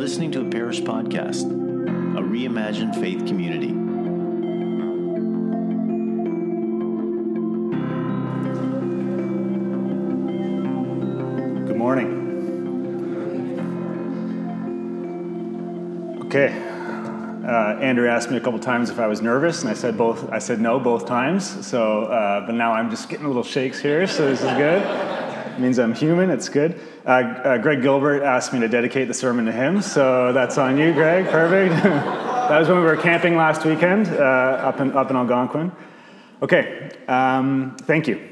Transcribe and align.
listening 0.00 0.32
to 0.32 0.40
a 0.40 0.44
parish 0.46 0.80
podcast, 0.80 1.44
a 2.16 2.22
reimagined 2.22 2.98
faith 2.98 3.26
community. 3.26 3.66
Good 11.66 11.76
morning. 11.76 12.16
Okay. 16.24 16.48
Uh, 17.46 17.78
Andrew 17.82 18.08
asked 18.08 18.30
me 18.30 18.38
a 18.38 18.40
couple 18.40 18.58
times 18.58 18.88
if 18.88 18.98
I 18.98 19.06
was 19.06 19.20
nervous, 19.20 19.60
and 19.60 19.68
I 19.68 19.74
said 19.74 19.98
both. 19.98 20.30
I 20.30 20.38
said 20.38 20.62
no 20.62 20.80
both 20.80 21.04
times. 21.04 21.66
So, 21.66 22.04
uh, 22.04 22.46
but 22.46 22.54
now 22.54 22.72
I'm 22.72 22.88
just 22.88 23.10
getting 23.10 23.26
a 23.26 23.28
little 23.28 23.42
shakes 23.42 23.78
here, 23.78 24.06
so 24.06 24.30
this 24.30 24.40
is 24.40 24.50
good. 24.52 25.09
Means 25.60 25.78
I'm 25.78 25.94
human. 25.94 26.30
It's 26.30 26.48
good. 26.48 26.80
Uh, 27.04 27.08
uh, 27.08 27.58
Greg 27.58 27.82
Gilbert 27.82 28.22
asked 28.22 28.54
me 28.54 28.60
to 28.60 28.68
dedicate 28.68 29.08
the 29.08 29.14
sermon 29.14 29.44
to 29.44 29.52
him, 29.52 29.82
so 29.82 30.32
that's 30.32 30.56
on 30.56 30.78
you, 30.78 30.94
Greg. 30.94 31.26
Perfect. 31.26 31.74
that 31.84 32.58
was 32.58 32.66
when 32.66 32.78
we 32.78 32.84
were 32.84 32.96
camping 32.96 33.36
last 33.36 33.66
weekend 33.66 34.08
uh, 34.08 34.22
up 34.22 34.80
in 34.80 34.92
up 34.92 35.10
in 35.10 35.16
Algonquin. 35.16 35.70
Okay. 36.40 36.90
Um, 37.08 37.76
thank 37.82 38.08
you. 38.08 38.26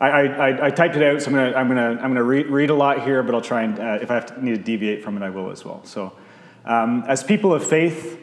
I, 0.00 0.08
I, 0.08 0.66
I, 0.66 0.70
typed 0.70 0.96
it 0.96 1.02
out, 1.02 1.20
so 1.20 1.28
I'm 1.28 1.34
gonna, 1.34 1.52
I'm 1.54 1.68
gonna, 1.68 1.90
I'm 1.90 2.10
gonna 2.10 2.24
read, 2.24 2.46
read 2.46 2.70
a 2.70 2.74
lot 2.74 3.04
here, 3.04 3.22
but 3.22 3.34
I'll 3.36 3.40
try 3.40 3.62
and, 3.62 3.78
uh, 3.78 3.98
if 4.00 4.10
I 4.10 4.14
have 4.14 4.26
to, 4.34 4.44
need 4.44 4.56
to 4.56 4.62
deviate 4.62 5.04
from 5.04 5.16
it, 5.16 5.24
I 5.24 5.30
will 5.30 5.50
as 5.50 5.64
well. 5.64 5.84
So, 5.84 6.12
um, 6.64 7.04
as 7.06 7.22
people 7.22 7.54
of 7.54 7.64
faith, 7.64 8.18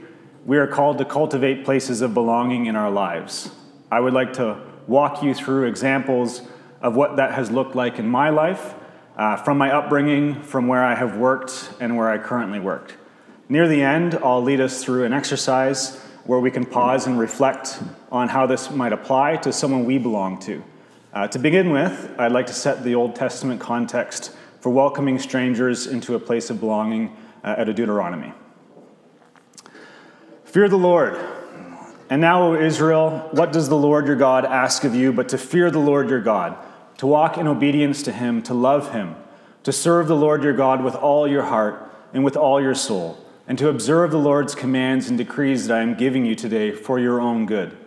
we 0.45 0.57
are 0.57 0.67
called 0.67 0.97
to 0.97 1.05
cultivate 1.05 1.63
places 1.63 2.01
of 2.01 2.13
belonging 2.13 2.65
in 2.65 2.75
our 2.75 2.89
lives. 2.89 3.51
I 3.91 3.99
would 3.99 4.13
like 4.13 4.33
to 4.33 4.61
walk 4.87 5.23
you 5.23 5.33
through 5.33 5.67
examples 5.67 6.41
of 6.81 6.95
what 6.95 7.17
that 7.17 7.33
has 7.33 7.51
looked 7.51 7.75
like 7.75 7.99
in 7.99 8.07
my 8.07 8.29
life, 8.29 8.75
uh, 9.17 9.35
from 9.35 9.57
my 9.57 9.71
upbringing, 9.71 10.41
from 10.41 10.67
where 10.67 10.83
I 10.83 10.95
have 10.95 11.17
worked, 11.17 11.73
and 11.79 11.97
where 11.97 12.09
I 12.09 12.17
currently 12.17 12.59
worked. 12.59 12.95
Near 13.49 13.67
the 13.67 13.81
end, 13.81 14.15
I'll 14.23 14.43
lead 14.43 14.61
us 14.61 14.83
through 14.83 15.05
an 15.05 15.13
exercise 15.13 15.99
where 16.25 16.39
we 16.39 16.51
can 16.51 16.65
pause 16.65 17.07
and 17.07 17.19
reflect 17.19 17.81
on 18.11 18.29
how 18.29 18.45
this 18.45 18.69
might 18.69 18.93
apply 18.93 19.37
to 19.37 19.51
someone 19.51 19.85
we 19.85 19.97
belong 19.97 20.39
to. 20.41 20.63
Uh, 21.11 21.27
to 21.27 21.39
begin 21.39 21.71
with, 21.71 22.13
I'd 22.19 22.31
like 22.31 22.45
to 22.47 22.53
set 22.53 22.83
the 22.83 22.93
Old 22.93 23.15
Testament 23.15 23.59
context 23.59 24.35
for 24.61 24.69
welcoming 24.69 25.17
strangers 25.17 25.87
into 25.87 26.13
a 26.13 26.19
place 26.19 26.51
of 26.51 26.59
belonging 26.59 27.17
uh, 27.43 27.55
out 27.57 27.69
of 27.69 27.75
Deuteronomy. 27.75 28.31
Fear 30.43 30.69
the 30.69 30.77
Lord. 30.77 31.17
And 32.11 32.21
now, 32.21 32.43
O 32.43 32.55
Israel, 32.55 33.29
what 33.31 33.51
does 33.51 33.69
the 33.69 33.75
Lord 33.75 34.07
your 34.07 34.15
God 34.15 34.45
ask 34.45 34.83
of 34.83 34.93
you 34.93 35.13
but 35.13 35.29
to 35.29 35.37
fear 35.37 35.71
the 35.71 35.79
Lord 35.79 36.09
your 36.09 36.21
God, 36.21 36.57
to 36.99 37.07
walk 37.07 37.37
in 37.37 37.47
obedience 37.47 38.03
to 38.03 38.11
him, 38.11 38.41
to 38.41 38.53
love 38.53 38.91
him, 38.91 39.15
to 39.63 39.71
serve 39.71 40.09
the 40.09 40.17
Lord 40.17 40.43
your 40.43 40.51
God 40.51 40.83
with 40.83 40.95
all 40.95 41.25
your 41.25 41.43
heart 41.43 41.89
and 42.13 42.25
with 42.25 42.35
all 42.35 42.61
your 42.61 42.75
soul, 42.75 43.17
and 43.47 43.57
to 43.57 43.69
observe 43.69 44.11
the 44.11 44.19
Lord's 44.19 44.53
commands 44.53 45.07
and 45.07 45.17
decrees 45.17 45.65
that 45.67 45.77
I 45.77 45.81
am 45.81 45.95
giving 45.95 46.25
you 46.25 46.35
today 46.35 46.73
for 46.73 46.99
your 46.99 47.21
own 47.21 47.45
good? 47.45 47.77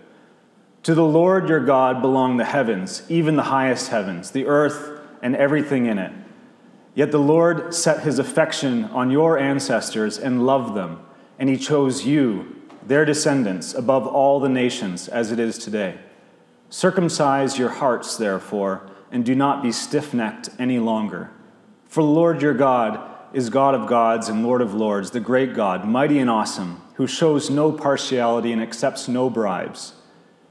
To 0.84 0.94
the 0.94 1.05
Lord 1.05 1.46
your 1.46 1.60
God 1.60 2.00
belong 2.00 2.38
the 2.38 2.46
heavens, 2.46 3.02
even 3.10 3.36
the 3.36 3.42
highest 3.42 3.88
heavens, 3.90 4.30
the 4.30 4.46
earth, 4.46 4.98
and 5.20 5.36
everything 5.36 5.84
in 5.84 5.98
it. 5.98 6.12
Yet 6.94 7.10
the 7.10 7.18
Lord 7.18 7.74
set 7.74 8.05
his 8.05 8.18
affection 8.18 8.86
on 8.86 9.10
your 9.10 9.38
ancestors 9.38 10.16
and 10.16 10.46
loved 10.46 10.74
them, 10.74 11.00
and 11.38 11.50
he 11.50 11.58
chose 11.58 12.06
you, 12.06 12.62
their 12.86 13.05
descendants, 13.05 13.74
above 13.74 14.06
all 14.06 14.40
the 14.40 14.48
nations, 14.48 15.06
as 15.06 15.30
it 15.30 15.38
is 15.38 15.58
today. 15.58 15.98
Circumcise 16.70 17.58
your 17.58 17.68
hearts, 17.68 18.16
therefore, 18.16 18.88
and 19.12 19.24
do 19.24 19.34
not 19.34 19.62
be 19.62 19.70
stiff 19.70 20.12
necked 20.12 20.48
any 20.58 20.80
longer. 20.80 21.30
For 21.86 22.02
the 22.02 22.08
Lord 22.08 22.42
your 22.42 22.55
God 22.55 23.08
is 23.32 23.50
God 23.50 23.74
of 23.74 23.86
gods 23.86 24.28
and 24.28 24.42
Lord 24.42 24.60
of 24.60 24.74
lords, 24.74 25.10
the 25.10 25.20
great 25.20 25.55
God, 25.55 25.86
mighty 25.86 26.18
and 26.18 26.28
awesome, 26.28 26.82
who 26.94 27.06
shows 27.06 27.50
no 27.50 27.70
partiality 27.70 28.52
and 28.52 28.60
accepts 28.60 29.08
no 29.08 29.30
bribes. 29.30 29.95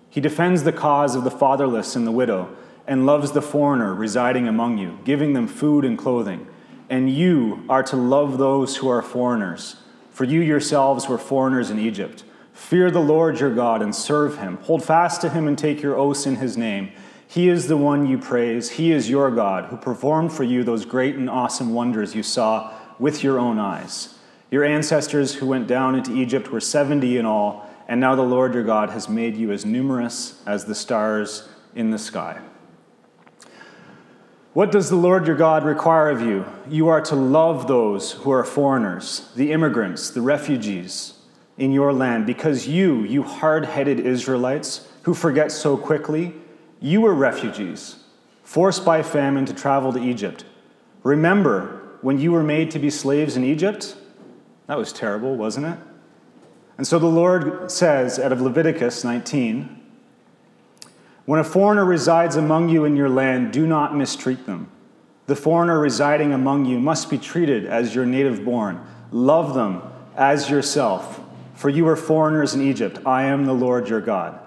He 0.10 0.22
defends 0.22 0.64
the 0.64 0.72
cause 0.72 1.16
of 1.16 1.24
the 1.24 1.32
fatherless 1.32 1.96
and 1.96 2.06
the 2.06 2.12
widow, 2.12 2.56
and 2.88 3.06
loves 3.06 3.32
the 3.32 3.42
foreigner 3.42 3.94
residing 3.94 4.48
among 4.48 4.78
you, 4.78 5.00
giving 5.06 5.34
them 5.34 5.48
food 5.48 5.86
and 5.86 5.98
clothing. 5.98 6.48
And 6.90 7.10
you 7.10 7.64
are 7.70 7.84
to 7.84 7.96
love 7.96 8.38
those 8.38 8.78
who 8.78 8.90
are 8.90 9.02
foreigners, 9.02 9.78
for 10.10 10.26
you 10.26 10.42
yourselves 10.42 11.08
were 11.08 11.18
foreigners 11.18 11.70
in 11.70 11.80
Egypt. 11.80 12.24
Fear 12.54 12.92
the 12.92 13.00
Lord 13.00 13.40
your 13.40 13.54
God 13.54 13.82
and 13.82 13.96
serve 13.96 14.40
him. 14.40 14.58
Hold 14.64 14.84
fast 14.84 15.22
to 15.22 15.30
him 15.30 15.48
and 15.48 15.58
take 15.58 15.82
your 15.82 15.96
oaths 15.96 16.26
in 16.26 16.36
his 16.36 16.58
name. 16.58 16.92
He 17.32 17.50
is 17.50 17.68
the 17.68 17.78
one 17.78 18.08
you 18.08 18.18
praise. 18.18 18.72
He 18.72 18.92
is 18.92 19.10
your 19.10 19.32
God, 19.32 19.66
who 19.66 19.78
performed 19.78 20.34
for 20.34 20.44
you 20.44 20.64
those 20.64 20.86
great 20.86 21.16
and 21.16 21.30
awesome 21.30 21.74
wonders 21.74 22.14
you 22.14 22.24
saw 22.24 22.74
with 23.00 23.24
your 23.24 23.40
own 23.40 23.58
eyes. 23.58 24.16
Your 24.52 24.64
ancestors 24.64 25.36
who 25.36 25.46
went 25.46 25.68
down 25.68 25.96
into 25.96 26.16
Egypt 26.16 26.52
were 26.52 26.60
70 26.60 27.18
in 27.18 27.26
all 27.26 27.70
and 27.92 28.00
now 28.00 28.16
the 28.16 28.22
Lord 28.22 28.54
your 28.54 28.64
God 28.64 28.92
has 28.92 29.10
made 29.10 29.36
you 29.36 29.52
as 29.52 29.66
numerous 29.66 30.42
as 30.46 30.64
the 30.64 30.74
stars 30.74 31.50
in 31.76 31.92
the 31.92 31.98
sky. 31.98 32.40
What 34.54 34.72
does 34.72 34.90
the 34.90 34.96
Lord 34.96 35.28
your 35.28 35.36
God 35.36 35.66
require 35.66 36.10
of 36.10 36.22
you? 36.22 36.46
You 36.70 36.88
are 36.88 37.02
to 37.02 37.16
love 37.16 37.68
those 37.68 38.14
who 38.14 38.32
are 38.32 38.46
foreigners, 38.46 39.30
the 39.36 39.52
immigrants, 39.52 40.10
the 40.10 40.22
refugees 40.22 41.16
in 41.58 41.74
your 41.74 41.92
land, 41.92 42.26
because 42.26 42.66
you, 42.66 43.04
you 43.04 43.24
hard 43.24 43.66
headed 43.66 44.00
Israelites 44.00 44.88
who 45.02 45.14
forget 45.14 45.52
so 45.52 45.76
quickly, 45.76 46.34
you 46.82 47.00
were 47.00 47.14
refugees, 47.14 48.04
forced 48.44 48.84
by 48.84 49.04
famine 49.04 49.46
to 49.46 49.54
travel 49.54 49.94
to 49.94 50.00
Egypt. 50.00 50.44
Remember 51.04 51.98
when 52.02 52.20
you 52.20 52.32
were 52.32 52.44
made 52.44 52.72
to 52.72 52.80
be 52.80 52.90
slaves 52.90 53.38
in 53.38 53.44
Egypt? 53.44 53.96
That 54.66 54.78
was 54.78 54.92
terrible, 54.92 55.36
wasn't 55.36 55.68
it? 55.68 55.78
And 56.78 56.88
so 56.88 56.98
the 56.98 57.06
Lord 57.06 57.72
says 57.72 58.18
out 58.18 58.32
of 58.32 58.42
Leviticus 58.42 59.04
19 59.04 59.80
When 61.26 61.40
a 61.40 61.44
foreigner 61.44 61.86
resides 61.86 62.36
among 62.36 62.70
you 62.70 62.84
in 62.86 62.96
your 62.96 63.10
land, 63.10 63.54
do 63.54 63.68
not 63.68 63.96
mistreat 63.96 64.48
them. 64.48 64.72
The 65.28 65.36
foreigner 65.36 65.80
residing 65.80 66.34
among 66.34 66.66
you 66.66 66.80
must 66.80 67.12
be 67.12 67.20
treated 67.20 67.66
as 67.68 67.94
your 67.94 68.08
native 68.08 68.44
born. 68.44 68.84
Love 69.12 69.54
them 69.54 69.84
as 70.16 70.50
yourself, 70.50 71.22
for 71.54 71.70
you 71.70 71.88
are 71.88 71.96
foreigners 71.96 72.56
in 72.56 72.62
Egypt. 72.62 73.00
I 73.06 73.24
am 73.24 73.46
the 73.46 73.54
Lord 73.54 73.88
your 73.88 74.02
God. 74.02 74.41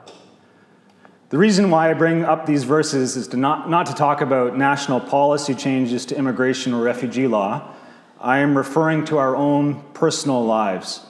The 1.30 1.38
reason 1.38 1.70
why 1.70 1.90
I 1.90 1.94
bring 1.94 2.22
up 2.22 2.44
these 2.44 2.64
verses 2.64 3.16
is 3.16 3.28
to 3.28 3.38
not, 3.38 3.70
not 3.70 3.86
to 3.86 3.94
talk 3.94 4.20
about 4.20 4.58
national 4.58 5.00
policy 5.00 5.54
changes 5.54 6.04
to 6.06 6.16
immigration 6.16 6.74
or 6.74 6.82
refugee 6.82 7.26
law. 7.26 7.72
I 8.20 8.38
am 8.38 8.56
referring 8.56 9.06
to 9.06 9.16
our 9.16 9.34
own 9.34 9.82
personal 9.94 10.44
lives. 10.44 11.00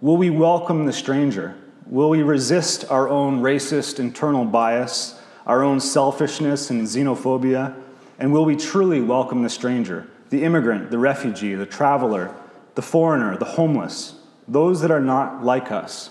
Will 0.00 0.16
we 0.16 0.30
welcome 0.30 0.86
the 0.86 0.92
stranger? 0.92 1.54
Will 1.86 2.08
we 2.08 2.22
resist 2.22 2.90
our 2.90 3.10
own 3.10 3.42
racist 3.42 4.00
internal 4.00 4.46
bias, 4.46 5.20
our 5.46 5.62
own 5.62 5.80
selfishness 5.80 6.70
and 6.70 6.86
xenophobia? 6.86 7.74
And 8.18 8.32
will 8.32 8.46
we 8.46 8.56
truly 8.56 9.02
welcome 9.02 9.42
the 9.42 9.50
stranger, 9.50 10.08
the 10.30 10.44
immigrant, 10.44 10.90
the 10.90 10.98
refugee, 10.98 11.54
the 11.54 11.66
traveler, 11.66 12.34
the 12.74 12.82
foreigner, 12.82 13.36
the 13.36 13.44
homeless, 13.44 14.14
those 14.48 14.80
that 14.80 14.90
are 14.90 15.00
not 15.00 15.44
like 15.44 15.70
us? 15.70 16.10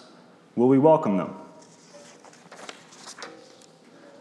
Will 0.55 0.67
we 0.67 0.77
welcome 0.77 1.17
them? 1.17 1.35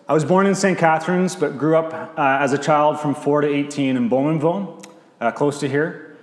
I 0.08 0.14
was 0.14 0.24
born 0.24 0.46
in 0.46 0.54
St. 0.54 0.78
Catharines, 0.78 1.34
but 1.34 1.58
grew 1.58 1.76
up 1.76 1.92
uh, 2.18 2.38
as 2.40 2.52
a 2.52 2.58
child 2.58 3.00
from 3.00 3.14
4 3.14 3.40
to 3.42 3.48
18 3.48 3.96
in 3.96 4.08
Bowmanville, 4.08 4.84
uh, 5.20 5.32
close 5.32 5.58
to 5.60 5.68
here. 5.68 6.16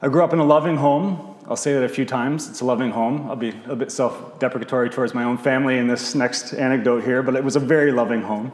I 0.00 0.08
grew 0.08 0.22
up 0.22 0.32
in 0.32 0.38
a 0.38 0.44
loving 0.44 0.76
home 0.76 1.32
I'll 1.48 1.56
say 1.56 1.72
that 1.74 1.82
a 1.82 1.88
few 1.88 2.04
times. 2.04 2.48
It's 2.48 2.60
a 2.60 2.64
loving 2.64 2.90
home. 2.90 3.28
I'll 3.28 3.36
be 3.36 3.52
a 3.66 3.74
bit 3.74 3.90
self 3.90 4.38
deprecatory 4.38 4.90
towards 4.90 5.12
my 5.12 5.24
own 5.24 5.36
family 5.36 5.78
in 5.78 5.88
this 5.88 6.14
next 6.14 6.54
anecdote 6.54 7.02
here, 7.02 7.22
but 7.22 7.34
it 7.34 7.42
was 7.42 7.56
a 7.56 7.60
very 7.60 7.90
loving 7.90 8.22
home. 8.22 8.52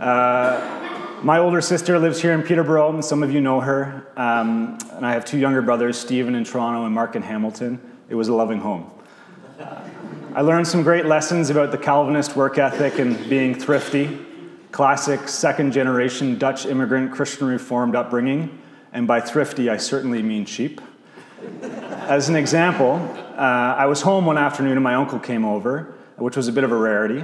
Uh, 0.00 1.20
my 1.22 1.38
older 1.38 1.60
sister 1.60 1.98
lives 1.98 2.20
here 2.20 2.32
in 2.32 2.42
Peterborough, 2.42 2.92
and 2.92 3.04
some 3.04 3.22
of 3.22 3.30
you 3.30 3.40
know 3.40 3.60
her. 3.60 4.06
Um, 4.16 4.78
and 4.92 5.06
I 5.06 5.12
have 5.12 5.24
two 5.24 5.38
younger 5.38 5.60
brothers, 5.60 5.98
Stephen 5.98 6.34
in 6.34 6.44
Toronto 6.44 6.86
and 6.86 6.94
Mark 6.94 7.14
in 7.14 7.22
Hamilton. 7.22 7.80
It 8.08 8.14
was 8.14 8.28
a 8.28 8.34
loving 8.34 8.58
home. 8.58 8.90
I 10.36 10.40
learned 10.40 10.66
some 10.66 10.82
great 10.82 11.06
lessons 11.06 11.48
about 11.48 11.70
the 11.70 11.78
Calvinist 11.78 12.34
work 12.34 12.58
ethic 12.58 12.98
and 12.98 13.30
being 13.30 13.54
thrifty, 13.54 14.18
classic 14.72 15.28
second 15.28 15.70
generation 15.72 16.38
Dutch 16.38 16.66
immigrant 16.66 17.12
Christian 17.12 17.46
Reformed 17.46 17.94
upbringing. 17.94 18.60
And 18.92 19.06
by 19.06 19.20
thrifty, 19.20 19.70
I 19.70 19.76
certainly 19.76 20.24
mean 20.24 20.44
cheap. 20.44 20.80
As 21.62 22.28
an 22.28 22.34
example, 22.34 22.94
uh, 23.36 23.76
I 23.78 23.86
was 23.86 24.02
home 24.02 24.26
one 24.26 24.36
afternoon 24.36 24.72
and 24.72 24.82
my 24.82 24.96
uncle 24.96 25.20
came 25.20 25.44
over, 25.44 25.94
which 26.16 26.36
was 26.36 26.48
a 26.48 26.52
bit 26.52 26.64
of 26.64 26.72
a 26.72 26.76
rarity. 26.76 27.22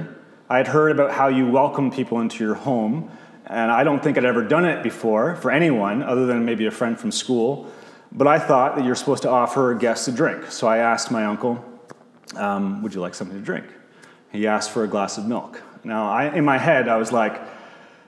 I 0.49 0.55
had 0.55 0.67
heard 0.67 0.93
about 0.93 1.11
how 1.11 1.27
you 1.27 1.49
welcome 1.49 1.91
people 1.91 2.21
into 2.21 2.41
your 2.41 2.55
home, 2.55 3.11
and 3.45 3.71
I 3.71 3.83
don't 3.83 4.01
think 4.01 4.17
I'd 4.17 4.23
ever 4.23 4.41
done 4.41 4.63
it 4.63 4.83
before 4.83 5.35
for 5.35 5.51
anyone 5.51 6.01
other 6.01 6.25
than 6.25 6.45
maybe 6.45 6.65
a 6.65 6.71
friend 6.71 6.97
from 6.97 7.11
school. 7.11 7.69
But 8.13 8.27
I 8.27 8.39
thought 8.39 8.77
that 8.77 8.85
you're 8.85 8.95
supposed 8.95 9.23
to 9.23 9.29
offer 9.29 9.73
guests 9.73 10.07
a 10.07 10.13
drink. 10.13 10.49
So 10.49 10.65
I 10.65 10.77
asked 10.77 11.11
my 11.11 11.25
uncle, 11.25 11.61
um, 12.35 12.81
Would 12.81 12.93
you 12.93 13.01
like 13.01 13.15
something 13.15 13.37
to 13.37 13.43
drink? 13.43 13.65
He 14.31 14.47
asked 14.47 14.71
for 14.71 14.83
a 14.83 14.87
glass 14.87 15.17
of 15.17 15.25
milk. 15.25 15.61
Now, 15.83 16.09
I, 16.09 16.33
in 16.33 16.45
my 16.45 16.57
head, 16.57 16.87
I 16.87 16.97
was 16.97 17.11
like, 17.11 17.41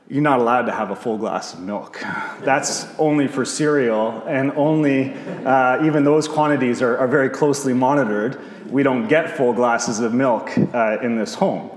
you're 0.09 0.21
not 0.21 0.39
allowed 0.39 0.63
to 0.63 0.71
have 0.71 0.91
a 0.91 0.95
full 0.95 1.17
glass 1.17 1.53
of 1.53 1.61
milk. 1.61 1.99
That's 2.41 2.87
only 2.99 3.27
for 3.27 3.45
cereal, 3.45 4.23
and 4.27 4.51
only, 4.51 5.13
uh, 5.45 5.85
even 5.85 6.03
those 6.03 6.27
quantities 6.27 6.81
are, 6.81 6.97
are, 6.97 7.07
very 7.07 7.29
closely 7.29 7.73
monitored. 7.73 8.39
We 8.69 8.83
don't 8.83 9.07
get 9.07 9.35
full 9.35 9.53
glasses 9.53 9.99
of 9.99 10.13
milk 10.13 10.51
uh, 10.73 10.97
in 11.01 11.17
this 11.17 11.33
home. 11.33 11.71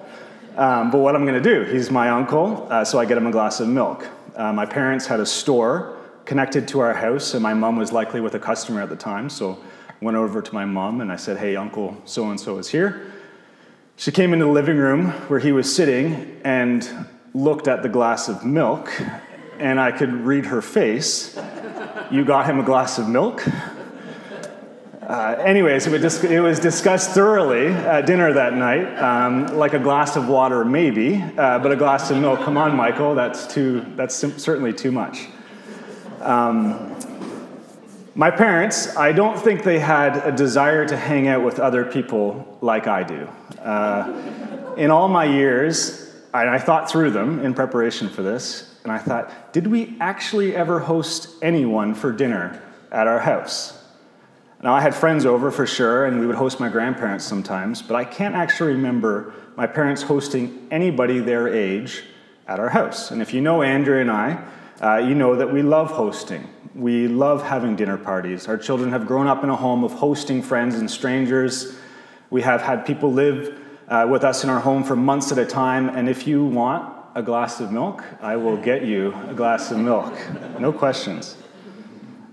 Um, 0.56 0.90
but 0.90 0.98
what 0.98 1.14
I'm 1.14 1.24
going 1.24 1.40
to 1.42 1.54
do, 1.54 1.70
he's 1.70 1.90
my 1.90 2.10
uncle, 2.10 2.66
uh, 2.70 2.84
so 2.84 2.98
I 2.98 3.04
get 3.04 3.16
him 3.16 3.26
a 3.26 3.30
glass 3.32 3.60
of 3.60 3.68
milk. 3.68 4.06
Uh, 4.34 4.52
my 4.52 4.66
parents 4.66 5.06
had 5.06 5.20
a 5.20 5.26
store 5.26 5.96
connected 6.24 6.66
to 6.68 6.80
our 6.80 6.94
house, 6.94 7.34
and 7.34 7.42
my 7.42 7.54
mom 7.54 7.76
was 7.76 7.92
likely 7.92 8.20
with 8.20 8.34
a 8.34 8.38
customer 8.38 8.82
at 8.82 8.88
the 8.88 8.96
time, 8.96 9.30
so 9.30 9.58
went 10.06 10.16
over 10.16 10.40
to 10.40 10.54
my 10.54 10.64
mom 10.64 11.00
and 11.00 11.10
I 11.10 11.16
said, 11.16 11.36
Hey, 11.36 11.56
Uncle 11.56 12.00
so 12.04 12.30
and 12.30 12.38
so 12.38 12.58
is 12.58 12.68
here. 12.68 13.12
She 13.96 14.12
came 14.12 14.32
into 14.32 14.44
the 14.44 14.52
living 14.52 14.76
room 14.76 15.08
where 15.26 15.40
he 15.40 15.50
was 15.50 15.74
sitting 15.74 16.40
and 16.44 16.88
looked 17.34 17.66
at 17.66 17.82
the 17.82 17.88
glass 17.88 18.28
of 18.28 18.44
milk, 18.44 18.88
and 19.58 19.80
I 19.80 19.90
could 19.90 20.12
read 20.12 20.46
her 20.46 20.62
face. 20.62 21.36
You 22.12 22.24
got 22.24 22.46
him 22.46 22.60
a 22.60 22.62
glass 22.62 22.98
of 22.98 23.08
milk? 23.08 23.44
Uh, 25.02 25.34
anyways, 25.44 25.88
it 25.88 26.40
was, 26.40 26.60
discussed 26.60 27.10
thoroughly 27.10 27.66
at 27.66 28.06
dinner 28.06 28.32
that 28.32 28.54
night, 28.54 28.86
um, 28.98 29.58
like 29.58 29.74
a 29.74 29.78
glass 29.80 30.14
of 30.14 30.28
water, 30.28 30.64
maybe, 30.64 31.20
uh, 31.36 31.58
but 31.58 31.72
a 31.72 31.76
glass 31.76 32.12
of 32.12 32.18
milk. 32.18 32.40
Come 32.42 32.56
on, 32.56 32.76
Michael, 32.76 33.16
that's 33.16 33.44
too. 33.52 33.84
That's 33.96 34.14
certainly 34.14 34.72
too 34.72 34.92
much. 34.92 35.26
Um, 36.20 36.96
my 38.16 38.30
parents, 38.30 38.96
I 38.96 39.12
don't 39.12 39.38
think 39.38 39.62
they 39.62 39.78
had 39.78 40.16
a 40.26 40.32
desire 40.32 40.86
to 40.86 40.96
hang 40.96 41.28
out 41.28 41.44
with 41.44 41.60
other 41.60 41.84
people 41.84 42.56
like 42.62 42.86
I 42.86 43.02
do. 43.02 43.28
Uh, 43.60 44.74
in 44.78 44.90
all 44.90 45.06
my 45.06 45.26
years, 45.26 46.14
and 46.32 46.48
I 46.48 46.58
thought 46.58 46.90
through 46.90 47.10
them 47.10 47.40
in 47.40 47.52
preparation 47.52 48.08
for 48.08 48.22
this, 48.22 48.74
and 48.84 48.90
I 48.90 48.96
thought, 48.96 49.52
did 49.52 49.66
we 49.66 49.98
actually 50.00 50.56
ever 50.56 50.78
host 50.80 51.28
anyone 51.42 51.94
for 51.94 52.10
dinner 52.10 52.62
at 52.90 53.06
our 53.06 53.18
house? 53.18 53.84
Now, 54.62 54.72
I 54.72 54.80
had 54.80 54.94
friends 54.94 55.26
over 55.26 55.50
for 55.50 55.66
sure, 55.66 56.06
and 56.06 56.18
we 56.18 56.26
would 56.26 56.36
host 56.36 56.58
my 56.58 56.70
grandparents 56.70 57.26
sometimes, 57.26 57.82
but 57.82 57.96
I 57.96 58.04
can't 58.06 58.34
actually 58.34 58.72
remember 58.72 59.34
my 59.56 59.66
parents 59.66 60.00
hosting 60.00 60.68
anybody 60.70 61.18
their 61.18 61.48
age 61.48 62.02
at 62.48 62.60
our 62.60 62.70
house. 62.70 63.10
And 63.10 63.20
if 63.20 63.34
you 63.34 63.42
know 63.42 63.62
Andrea 63.62 64.00
and 64.00 64.10
I, 64.10 64.42
uh, 64.80 64.96
you 64.98 65.14
know 65.14 65.36
that 65.36 65.52
we 65.52 65.62
love 65.62 65.90
hosting. 65.90 66.48
We 66.74 67.08
love 67.08 67.42
having 67.42 67.76
dinner 67.76 67.96
parties. 67.96 68.48
Our 68.48 68.58
children 68.58 68.90
have 68.90 69.06
grown 69.06 69.26
up 69.26 69.42
in 69.42 69.50
a 69.50 69.56
home 69.56 69.84
of 69.84 69.92
hosting 69.92 70.42
friends 70.42 70.74
and 70.74 70.90
strangers. 70.90 71.76
We 72.30 72.42
have 72.42 72.60
had 72.60 72.84
people 72.84 73.12
live 73.12 73.58
uh, 73.88 74.06
with 74.10 74.24
us 74.24 74.44
in 74.44 74.50
our 74.50 74.60
home 74.60 74.84
for 74.84 74.96
months 74.96 75.32
at 75.32 75.38
a 75.38 75.46
time. 75.46 75.88
And 75.88 76.08
if 76.08 76.26
you 76.26 76.44
want 76.44 76.92
a 77.14 77.22
glass 77.22 77.60
of 77.60 77.72
milk, 77.72 78.04
I 78.20 78.36
will 78.36 78.58
get 78.58 78.84
you 78.84 79.14
a 79.28 79.34
glass 79.34 79.70
of 79.70 79.78
milk. 79.78 80.12
No 80.58 80.72
questions. 80.72 81.36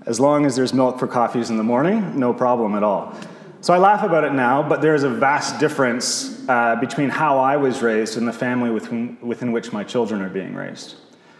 As 0.05 0.19
long 0.19 0.45
as 0.45 0.57
there's 0.57 0.73
milk 0.73 0.99
for 0.99 1.07
coffees 1.07 1.49
in 1.49 1.55
the 1.55 1.63
morning, 1.63 2.19
no 2.19 2.33
problem 2.33 2.75
at 2.75 2.83
all. 2.83 3.15
So 3.61 3.73
I 3.73 3.77
laugh 3.77 4.03
about 4.03 4.25
it 4.25 4.33
now, 4.33 4.61
but 4.67 4.81
there's 4.81 5.03
a 5.03 5.09
vast 5.09 5.57
difference 5.57 6.45
uh, 6.49 6.75
between 6.81 7.07
how 7.07 7.39
I 7.39 7.55
was 7.55 7.81
raised 7.81 8.17
and 8.17 8.27
the 8.27 8.33
family 8.33 8.69
within, 8.69 9.17
within 9.21 9.53
which 9.53 9.71
my 9.71 9.85
children 9.85 10.21
are 10.21 10.27
being 10.27 10.53
raised. 10.53 10.95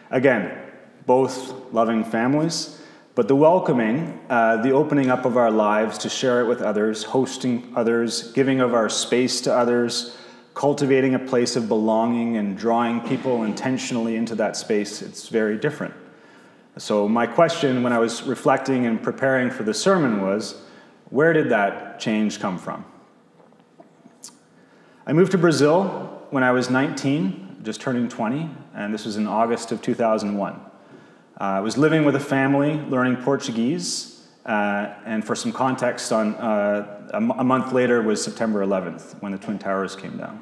Again, 0.10 0.58
both 1.06 1.72
loving 1.74 2.04
families, 2.04 2.80
but 3.16 3.28
the 3.28 3.36
welcoming, 3.36 4.20
uh, 4.30 4.58
the 4.58 4.72
opening 4.72 5.10
up 5.12 5.26
of 5.26 5.38
our 5.38 5.52
lives 5.52 5.98
to 6.00 6.10
share 6.10 6.42
it 6.42 6.48
with 6.48 6.62
others, 6.62 7.04
hosting 7.04 7.72
others, 7.76 8.32
giving 8.32 8.60
of 8.60 8.74
our 8.74 8.90
space 8.90 9.42
to 9.42 9.54
others, 9.54 10.18
cultivating 10.54 11.16
a 11.16 11.20
place 11.20 11.56
of 11.56 11.68
belonging 11.68 12.38
and 12.38 12.58
drawing 12.58 13.02
people 13.02 13.44
intentionally 13.44 14.16
into 14.16 14.36
that 14.36 14.56
space, 14.56 15.02
it's 15.02 15.30
very 15.30 15.58
different. 15.58 15.94
So, 16.78 17.08
my 17.08 17.28
question 17.28 17.84
when 17.84 17.94
I 17.94 18.00
was 18.00 18.24
reflecting 18.24 18.88
and 18.88 19.02
preparing 19.02 19.52
for 19.52 19.62
the 19.64 19.74
sermon 19.74 20.22
was 20.22 20.60
where 21.12 21.34
did 21.34 21.50
that 21.50 22.00
change 22.00 22.40
come 22.40 22.58
from? 22.58 22.84
I 25.06 25.14
moved 25.14 25.32
to 25.34 25.38
Brazil 25.38 26.26
when 26.32 26.44
I 26.44 26.52
was 26.52 26.72
19, 26.72 27.60
just 27.62 27.80
turning 27.80 28.10
20, 28.10 28.50
and 28.74 28.92
this 28.92 29.06
was 29.06 29.18
in 29.18 29.28
August 29.28 29.72
of 29.72 29.84
2001. 29.84 30.60
Uh, 31.44 31.58
I 31.58 31.60
was 31.60 31.78
living 31.78 32.06
with 32.06 32.16
a 32.16 32.22
family 32.22 32.76
learning 32.88 33.18
Portuguese, 33.18 34.26
uh, 34.46 34.94
and 35.06 35.26
for 35.26 35.36
some 35.36 35.52
context, 35.52 36.14
on 36.14 36.36
uh, 36.36 37.10
a, 37.12 37.18
m- 37.18 37.32
a 37.32 37.44
month 37.44 37.74
later 37.74 38.02
was 38.02 38.24
September 38.24 38.66
11th 38.66 39.22
when 39.22 39.34
the 39.34 39.38
Twin 39.38 39.60
Towers 39.60 39.94
came 39.94 40.16
down. 40.16 40.42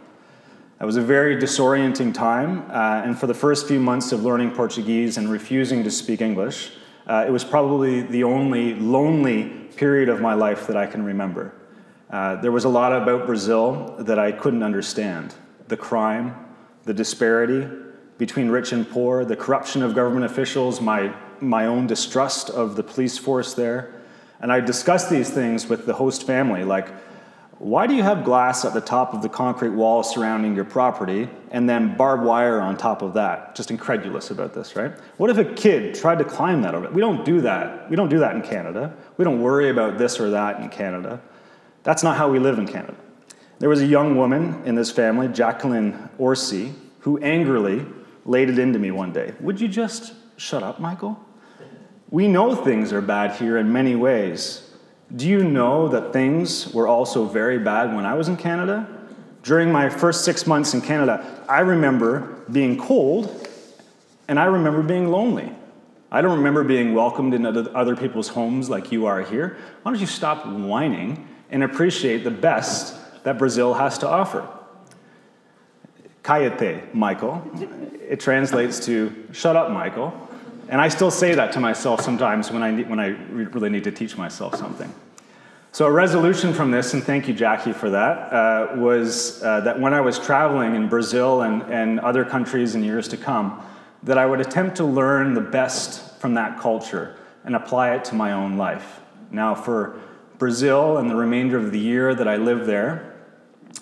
It 0.80 0.86
was 0.86 0.98
a 0.98 1.02
very 1.02 1.38
disorienting 1.38 2.14
time, 2.14 2.70
uh, 2.70 3.02
and 3.04 3.18
for 3.18 3.26
the 3.26 3.34
first 3.34 3.68
few 3.68 3.80
months 3.80 4.12
of 4.12 4.24
learning 4.24 4.52
Portuguese 4.52 5.18
and 5.18 5.28
refusing 5.28 5.84
to 5.86 5.90
speak 5.90 6.22
English, 6.22 6.74
uh, 7.08 7.26
it 7.28 7.32
was 7.32 7.44
probably 7.44 8.02
the 8.02 8.24
only 8.24 8.76
lonely 8.76 9.46
period 9.78 10.08
of 10.08 10.22
my 10.22 10.36
life 10.36 10.68
that 10.68 10.78
I 10.78 10.86
can 10.86 11.04
remember. 11.04 11.52
Uh, 12.12 12.36
there 12.36 12.52
was 12.52 12.66
a 12.66 12.70
lot 12.70 12.94
about 12.94 13.26
Brazil 13.26 13.96
that 13.98 14.20
I 14.20 14.32
couldn't 14.32 14.62
understand 14.62 15.34
the 15.68 15.78
crime, 15.78 16.36
the 16.84 16.94
disparity, 16.94 17.68
between 18.22 18.50
rich 18.50 18.72
and 18.72 18.88
poor, 18.88 19.26
the 19.26 19.36
corruption 19.36 19.82
of 19.82 19.96
government 19.96 20.24
officials, 20.24 20.80
my, 20.80 21.12
my 21.40 21.66
own 21.66 21.88
distrust 21.88 22.52
of 22.52 22.76
the 22.76 22.84
police 22.84 23.18
force 23.18 23.56
there. 23.56 24.00
And 24.42 24.52
I 24.52 24.60
discussed 24.60 25.10
these 25.10 25.32
things 25.32 25.68
with 25.68 25.88
the 25.88 25.94
host 25.94 26.28
family, 26.28 26.64
like, 26.64 26.90
why 27.58 27.88
do 27.88 27.96
you 27.96 28.04
have 28.04 28.24
glass 28.24 28.64
at 28.64 28.76
the 28.76 28.82
top 28.82 29.16
of 29.16 29.24
the 29.24 29.30
concrete 29.30 29.72
wall 29.72 30.04
surrounding 30.04 30.56
your 30.56 30.66
property 30.66 31.30
and 31.50 31.68
then 31.68 31.98
barbed 31.98 32.24
wire 32.24 32.62
on 32.62 32.78
top 32.78 33.02
of 33.02 33.16
that? 33.16 33.56
Just 33.56 33.72
incredulous 33.72 34.30
about 34.30 34.54
this, 34.54 34.76
right? 34.76 34.92
What 35.18 35.32
if 35.32 35.40
a 35.40 35.46
kid 35.56 35.96
tried 35.96 36.20
to 36.20 36.24
climb 36.24 36.62
that 36.62 36.76
over? 36.76 36.92
We 36.92 37.02
don't 37.02 37.26
do 37.26 37.42
that. 37.42 37.90
We 37.90 37.96
don't 37.96 38.10
do 38.10 38.20
that 38.20 38.36
in 38.36 38.44
Canada. 38.44 38.96
We 39.18 39.26
don't 39.26 39.42
worry 39.42 39.72
about 39.72 39.98
this 39.98 40.20
or 40.20 40.30
that 40.30 40.60
in 40.60 40.70
Canada. 40.70 41.20
That's 41.82 42.04
not 42.04 42.18
how 42.18 42.30
we 42.30 42.38
live 42.38 42.60
in 42.60 42.68
Canada. 42.68 42.98
There 43.58 43.70
was 43.70 43.82
a 43.82 43.88
young 43.88 44.16
woman 44.16 44.62
in 44.64 44.76
this 44.76 44.92
family, 44.92 45.28
Jacqueline 45.28 46.08
Orsi, 46.20 46.76
who 47.00 47.18
angrily 47.18 47.84
laid 48.26 48.50
it 48.50 48.60
into 48.60 48.80
me 48.80 48.92
one 48.92 49.12
day. 49.12 49.34
Would 49.40 49.60
you 49.60 49.68
just 49.68 50.14
shut 50.38 50.64
up, 50.64 50.80
Michael? 50.80 51.20
We 52.10 52.28
know 52.28 52.56
things 52.56 52.92
are 52.92 53.02
bad 53.02 53.36
here 53.36 53.58
in 53.58 53.72
many 53.72 53.96
ways. 53.96 54.70
Do 55.16 55.28
you 55.28 55.44
know 55.44 55.88
that 55.90 56.14
things 56.14 56.74
were 56.74 56.88
also 56.88 57.26
very 57.26 57.60
bad 57.60 57.96
when 57.96 58.06
I 58.06 58.14
was 58.14 58.28
in 58.28 58.38
Canada? 58.38 58.88
During 59.44 59.72
my 59.72 59.90
first 59.90 60.24
six 60.24 60.46
months 60.46 60.74
in 60.74 60.82
Canada, 60.82 61.44
I 61.50 61.62
remember 61.62 62.44
being 62.52 62.78
cold 62.78 63.48
and 64.28 64.40
I 64.40 64.46
remember 64.46 64.84
being 64.84 65.08
lonely. 65.10 65.52
I 66.12 66.22
don't 66.22 66.38
remember 66.38 66.64
being 66.64 66.94
welcomed 66.94 67.34
in 67.34 67.46
other 67.46 67.96
people's 67.96 68.28
homes 68.28 68.70
like 68.70 68.92
you 68.92 69.06
are 69.06 69.22
here. 69.22 69.58
Why 69.82 69.92
don't 69.92 70.02
you 70.02 70.08
stop 70.08 70.46
whining 70.46 71.28
and 71.50 71.64
appreciate 71.64 72.24
the 72.24 72.32
best 72.32 73.24
that 73.24 73.38
Brazil 73.38 73.74
has 73.74 73.98
to 74.00 74.08
offer? 74.08 74.48
Kayate, 76.24 76.94
Michael. 76.94 77.42
It 78.08 78.20
translates 78.20 78.86
to 78.86 79.28
shut 79.32 79.56
up, 79.56 79.72
Michael. 79.72 80.14
And 80.70 80.80
I 80.80 80.88
still 80.88 81.12
say 81.12 81.36
that 81.36 81.52
to 81.54 81.60
myself 81.60 82.02
sometimes 82.02 82.52
when 82.52 82.64
I, 82.64 82.82
when 82.84 83.00
I 83.00 83.08
really 83.08 83.70
need 83.70 83.84
to 83.86 83.92
teach 83.92 84.18
myself 84.18 84.56
something. 84.56 84.94
So, 85.74 85.86
a 85.86 85.92
resolution 85.92 86.54
from 86.54 86.70
this, 86.72 86.94
and 86.94 87.02
thank 87.02 87.30
you, 87.30 87.34
Jackie, 87.34 87.72
for 87.72 87.90
that, 87.92 88.34
uh, 88.34 88.76
was 88.76 89.42
uh, 89.42 89.62
that 89.62 89.80
when 89.80 89.94
I 89.94 90.02
was 90.02 90.20
traveling 90.20 90.76
in 90.76 90.90
Brazil 90.90 91.44
and, 91.44 91.62
and 91.64 92.00
other 92.02 92.26
countries 92.26 92.76
in 92.76 92.84
years 92.84 93.08
to 93.08 93.18
come, 93.18 93.64
that 94.04 94.18
I 94.18 94.26
would 94.26 94.42
attempt 94.42 94.76
to 94.78 94.84
learn 94.84 95.34
the 95.34 95.42
best 95.42 96.20
from 96.20 96.34
that 96.34 96.60
culture 96.60 97.16
and 97.46 97.56
apply 97.56 97.96
it 97.96 98.04
to 98.06 98.16
my 98.16 98.34
own 98.34 98.58
life. 98.58 99.00
Now, 99.32 99.56
for 99.56 99.98
Brazil 100.38 100.98
and 100.98 101.10
the 101.10 101.16
remainder 101.16 101.58
of 101.58 101.72
the 101.72 101.80
year 101.80 102.14
that 102.16 102.28
I 102.28 102.36
lived 102.36 102.66
there, 102.66 103.11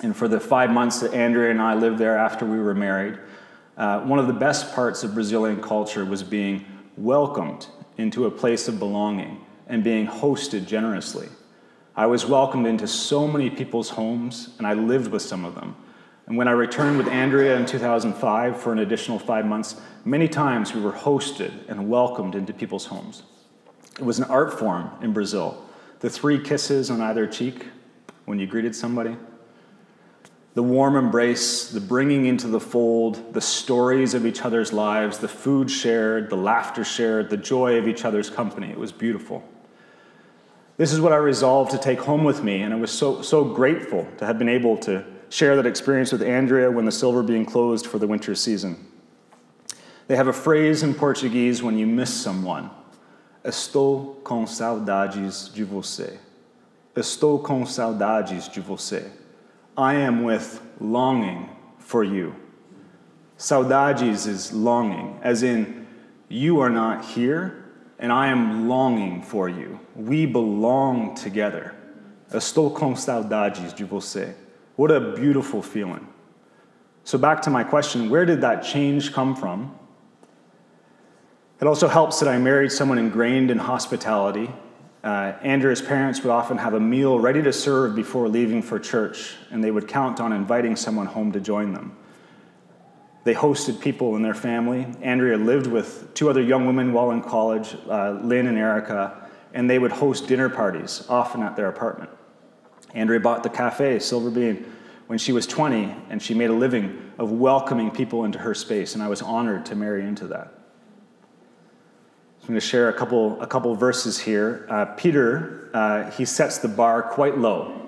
and 0.02 0.16
for 0.16 0.28
the 0.28 0.40
five 0.40 0.70
months 0.72 1.00
that 1.02 1.14
Andrea 1.14 1.52
and 1.52 1.62
I 1.62 1.74
lived 1.74 1.98
there 1.98 2.18
after 2.18 2.46
we 2.46 2.60
were 2.60 2.74
married, 2.74 3.18
uh, 3.78 4.02
one 4.02 4.20
of 4.20 4.28
the 4.28 4.34
best 4.34 4.74
parts 4.74 5.04
of 5.04 5.14
Brazilian 5.14 5.62
culture 5.62 6.06
was 6.06 6.24
being 6.24 6.66
welcomed 6.98 7.68
into 7.98 8.26
a 8.26 8.32
place 8.32 8.68
of 8.68 8.80
belonging 8.80 9.46
and 9.68 9.84
being 9.84 10.08
hosted 10.08 10.66
generously. 10.66 11.30
I 11.96 12.06
was 12.06 12.26
welcomed 12.26 12.66
into 12.66 12.88
so 12.88 13.28
many 13.28 13.50
people's 13.50 13.90
homes, 13.90 14.50
and 14.58 14.66
I 14.66 14.74
lived 14.74 15.12
with 15.12 15.22
some 15.22 15.44
of 15.44 15.56
them. 15.56 15.76
And 16.28 16.38
when 16.38 16.48
I 16.48 16.52
returned 16.52 16.98
with 16.98 17.08
Andrea 17.08 17.58
in 17.58 17.66
2005 17.66 18.62
for 18.62 18.72
an 18.72 18.80
additional 18.80 19.20
five 19.20 19.46
months, 19.46 19.76
many 20.06 20.28
times 20.28 20.74
we 20.74 20.82
were 20.82 20.92
hosted 20.92 21.52
and 21.68 21.90
welcomed 21.90 22.36
into 22.36 22.54
people's 22.54 22.86
homes. 22.86 23.24
It 23.98 24.06
was 24.06 24.20
an 24.20 24.26
art 24.26 24.58
form 24.58 24.92
in 25.02 25.12
Brazil. 25.12 25.66
The 26.00 26.10
three 26.10 26.40
kisses 26.40 26.90
on 26.90 27.02
either 27.02 27.28
cheek 27.28 27.66
when 28.26 28.40
you 28.40 28.48
greeted 28.48 28.76
somebody, 28.76 29.18
the 30.54 30.64
warm 30.64 30.96
embrace, 30.96 31.70
the 31.70 31.80
bringing 31.80 32.26
into 32.26 32.48
the 32.48 32.60
fold, 32.60 33.34
the 33.34 33.42
stories 33.42 34.14
of 34.14 34.26
each 34.26 34.42
other's 34.42 34.74
lives, 34.74 35.20
the 35.20 35.28
food 35.28 35.70
shared, 35.70 36.30
the 36.30 36.36
laughter 36.36 36.84
shared, 36.84 37.30
the 37.30 37.38
joy 37.38 37.78
of 37.78 37.88
each 37.88 38.04
other's 38.04 38.30
company. 38.30 38.70
It 38.70 38.78
was 38.78 38.92
beautiful. 38.92 39.44
This 40.78 40.92
is 40.92 41.02
what 41.02 41.14
I 41.14 41.18
resolved 41.18 41.72
to 41.72 41.78
take 41.78 42.00
home 42.00 42.24
with 42.24 42.44
me, 42.44 42.62
and 42.62 42.74
I 42.74 42.78
was 42.78 42.92
so, 42.92 43.22
so 43.22 43.44
grateful 43.44 44.08
to 44.18 44.26
have 44.26 44.40
been 44.40 44.50
able 44.50 44.78
to 44.78 45.06
share 45.30 45.56
that 45.56 45.66
experience 45.66 46.12
with 46.12 46.24
Andrea 46.24 46.72
when 46.72 46.86
the 46.86 46.92
Silver 46.92 47.22
Bean 47.22 47.46
closed 47.46 47.86
for 47.86 48.00
the 48.00 48.08
winter 48.08 48.34
season. 48.34 48.88
They 50.08 50.16
have 50.16 50.28
a 50.28 50.34
phrase 50.34 50.82
in 50.82 50.96
Portuguese 50.96 51.62
when 51.62 51.78
you 51.78 51.86
miss 51.86 52.14
someone 52.14 52.72
Estou 53.44 54.20
com 54.24 54.46
saudades 54.46 55.50
de 55.54 55.64
você. 55.64 56.20
Estou 56.96 57.40
com 57.40 57.66
saudades 57.66 58.50
de 58.50 58.60
você. 58.60 59.10
I 59.80 59.94
am 59.94 60.24
with 60.24 60.62
longing 60.82 61.50
for 61.78 62.04
you. 62.04 62.36
Saudades 63.38 64.28
is 64.28 64.52
longing, 64.52 65.18
as 65.24 65.42
in, 65.42 65.88
you 66.28 66.60
are 66.60 66.70
not 66.70 67.06
here, 67.06 67.64
and 67.98 68.12
I 68.12 68.28
am 68.28 68.68
longing 68.68 69.22
for 69.22 69.48
you. 69.48 69.80
We 69.96 70.26
belong 70.26 71.16
together. 71.16 71.74
Estou 72.30 72.76
com 72.76 72.94
saudades 72.94 73.74
de 73.74 73.86
você. 73.86 74.34
What 74.76 74.92
a 74.92 75.00
beautiful 75.00 75.62
feeling. 75.62 76.06
So, 77.06 77.18
back 77.18 77.42
to 77.44 77.50
my 77.50 77.64
question 77.64 78.10
where 78.10 78.26
did 78.26 78.42
that 78.42 78.64
change 78.64 79.14
come 79.14 79.34
from? 79.34 79.74
It 81.62 81.68
also 81.68 81.88
helps 81.88 82.20
that 82.20 82.28
I 82.28 82.38
married 82.38 82.74
someone 82.74 82.98
ingrained 82.98 83.50
in 83.50 83.60
hospitality. 83.60 84.52
Uh, 85.04 85.34
Andrea's 85.42 85.82
parents 85.82 86.22
would 86.24 86.32
often 86.32 86.58
have 86.58 86.74
a 86.74 86.80
meal 86.80 87.20
ready 87.20 87.42
to 87.42 87.54
serve 87.54 87.96
before 87.96 88.28
leaving 88.28 88.62
for 88.62 88.80
church, 88.80 89.36
and 89.50 89.64
they 89.64 89.72
would 89.72 89.88
count 89.88 90.20
on 90.20 90.34
inviting 90.34 90.76
someone 90.76 91.06
home 91.06 91.32
to 91.32 91.40
join 91.40 91.72
them. 91.72 91.96
They 93.24 93.34
hosted 93.34 93.80
people 93.80 94.16
in 94.16 94.24
their 94.24 94.34
family. 94.34 94.88
Andrea 95.02 95.38
lived 95.38 95.68
with 95.68 96.14
two 96.14 96.30
other 96.30 96.42
young 96.42 96.66
women 96.66 96.92
while 96.92 97.12
in 97.12 97.22
college, 97.22 97.76
uh, 97.88 98.20
Lynn 98.22 98.48
and 98.48 98.58
Erica, 98.58 99.30
and 99.54 99.70
they 99.70 99.80
would 99.80 99.92
host 99.92 100.28
dinner 100.28 100.50
parties, 100.50 101.06
often 101.08 101.44
at 101.44 101.56
their 101.56 101.70
apartment. 101.70 102.10
Andrea 102.94 103.20
bought 103.20 103.44
the 103.44 103.50
cafe, 103.50 104.00
Silver 104.00 104.30
Bean, 104.30 104.66
when 105.08 105.18
she 105.18 105.32
was 105.32 105.48
20, 105.48 105.96
and 106.10 106.22
she 106.22 106.34
made 106.34 106.50
a 106.50 106.54
living 106.54 107.12
of 107.18 107.32
welcoming 107.32 107.90
people 107.90 108.26
into 108.26 108.40
her 108.40 108.54
space, 108.54 108.96
and 108.96 109.04
I 109.04 109.08
was 109.08 109.22
honored 109.22 109.66
to 109.68 109.76
marry 109.76 110.04
into 110.06 110.28
that. 110.28 110.59
I'm 112.42 112.48
going 112.48 112.60
to 112.60 112.66
share 112.66 112.90
a 112.90 112.94
couple, 112.94 113.40
a 113.42 113.48
couple 113.48 113.76
verses 113.76 114.20
here. 114.20 114.66
Uh, 114.70 114.86
Peter, 114.86 115.70
uh, 115.74 116.10
he 116.12 116.26
sets 116.26 116.58
the 116.58 116.68
bar 116.68 117.04
quite 117.04 117.38
low. 117.38 117.88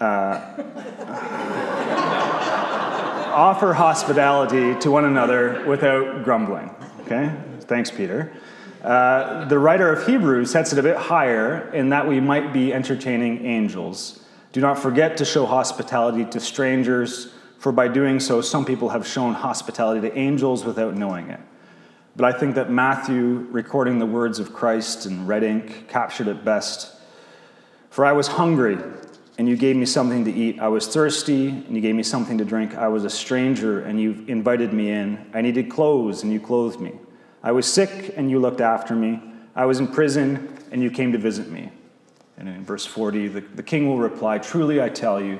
Uh, 0.00 0.62
offer 3.38 3.72
hospitality 3.72 4.74
to 4.80 4.90
one 4.90 5.04
another 5.04 5.64
without 5.66 6.24
grumbling. 6.24 6.74
Okay? 7.02 7.32
Thanks, 7.60 7.90
Peter. 7.90 8.32
Uh, 8.82 9.44
the 9.46 9.58
writer 9.58 9.92
of 9.92 10.06
Hebrews 10.06 10.50
sets 10.50 10.72
it 10.72 10.78
a 10.78 10.82
bit 10.82 10.96
higher 10.96 11.72
in 11.72 11.90
that 11.90 12.06
we 12.06 12.20
might 12.20 12.52
be 12.52 12.72
entertaining 12.72 13.44
angels. 13.44 14.24
Do 14.52 14.60
not 14.60 14.78
forget 14.78 15.16
to 15.18 15.24
show 15.24 15.46
hospitality 15.46 16.24
to 16.26 16.40
strangers, 16.40 17.32
for 17.58 17.70
by 17.70 17.88
doing 17.88 18.18
so, 18.18 18.40
some 18.40 18.64
people 18.64 18.88
have 18.88 19.06
shown 19.06 19.34
hospitality 19.34 20.00
to 20.00 20.16
angels 20.16 20.64
without 20.64 20.94
knowing 20.94 21.28
it. 21.30 21.40
But 22.18 22.34
I 22.34 22.36
think 22.36 22.56
that 22.56 22.68
Matthew, 22.68 23.46
recording 23.52 24.00
the 24.00 24.06
words 24.06 24.40
of 24.40 24.52
Christ 24.52 25.06
in 25.06 25.28
red 25.28 25.44
ink, 25.44 25.86
captured 25.86 26.26
it 26.26 26.44
best. 26.44 26.92
For 27.90 28.04
I 28.04 28.10
was 28.10 28.26
hungry, 28.26 28.76
and 29.38 29.48
you 29.48 29.56
gave 29.56 29.76
me 29.76 29.86
something 29.86 30.24
to 30.24 30.32
eat. 30.32 30.58
I 30.58 30.66
was 30.66 30.88
thirsty, 30.88 31.50
and 31.50 31.76
you 31.76 31.80
gave 31.80 31.94
me 31.94 32.02
something 32.02 32.36
to 32.38 32.44
drink. 32.44 32.74
I 32.74 32.88
was 32.88 33.04
a 33.04 33.08
stranger, 33.08 33.82
and 33.82 34.00
you 34.00 34.24
invited 34.26 34.72
me 34.72 34.90
in. 34.90 35.30
I 35.32 35.42
needed 35.42 35.70
clothes, 35.70 36.24
and 36.24 36.32
you 36.32 36.40
clothed 36.40 36.80
me. 36.80 36.94
I 37.40 37.52
was 37.52 37.72
sick, 37.72 38.14
and 38.16 38.28
you 38.28 38.40
looked 38.40 38.60
after 38.60 38.96
me. 38.96 39.22
I 39.54 39.66
was 39.66 39.78
in 39.78 39.86
prison, 39.86 40.58
and 40.72 40.82
you 40.82 40.90
came 40.90 41.12
to 41.12 41.18
visit 41.18 41.52
me. 41.52 41.70
And 42.36 42.48
in 42.48 42.64
verse 42.64 42.84
40, 42.84 43.28
the, 43.28 43.40
the 43.42 43.62
king 43.62 43.86
will 43.86 43.98
reply 43.98 44.38
Truly 44.38 44.82
I 44.82 44.88
tell 44.88 45.20
you, 45.20 45.38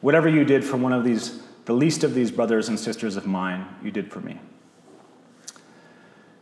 whatever 0.00 0.28
you 0.28 0.44
did 0.44 0.64
for 0.64 0.78
one 0.78 0.92
of 0.92 1.04
these, 1.04 1.40
the 1.66 1.74
least 1.74 2.02
of 2.02 2.12
these 2.12 2.32
brothers 2.32 2.68
and 2.68 2.76
sisters 2.76 3.14
of 3.14 3.24
mine, 3.24 3.68
you 3.84 3.92
did 3.92 4.10
for 4.10 4.18
me. 4.18 4.40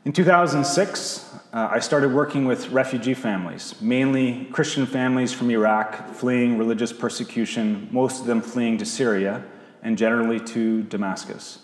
In 0.06 0.12
2006, 0.12 1.34
uh, 1.52 1.68
I 1.68 1.80
started 1.80 2.12
working 2.12 2.44
with 2.44 2.68
refugee 2.68 3.12
families, 3.12 3.74
mainly 3.80 4.44
Christian 4.52 4.86
families 4.86 5.32
from 5.32 5.50
Iraq 5.50 6.14
fleeing 6.14 6.56
religious 6.56 6.92
persecution, 6.92 7.88
most 7.90 8.20
of 8.20 8.26
them 8.26 8.40
fleeing 8.40 8.78
to 8.78 8.86
Syria 8.86 9.44
and 9.82 9.98
generally 9.98 10.38
to 10.38 10.84
Damascus. 10.84 11.58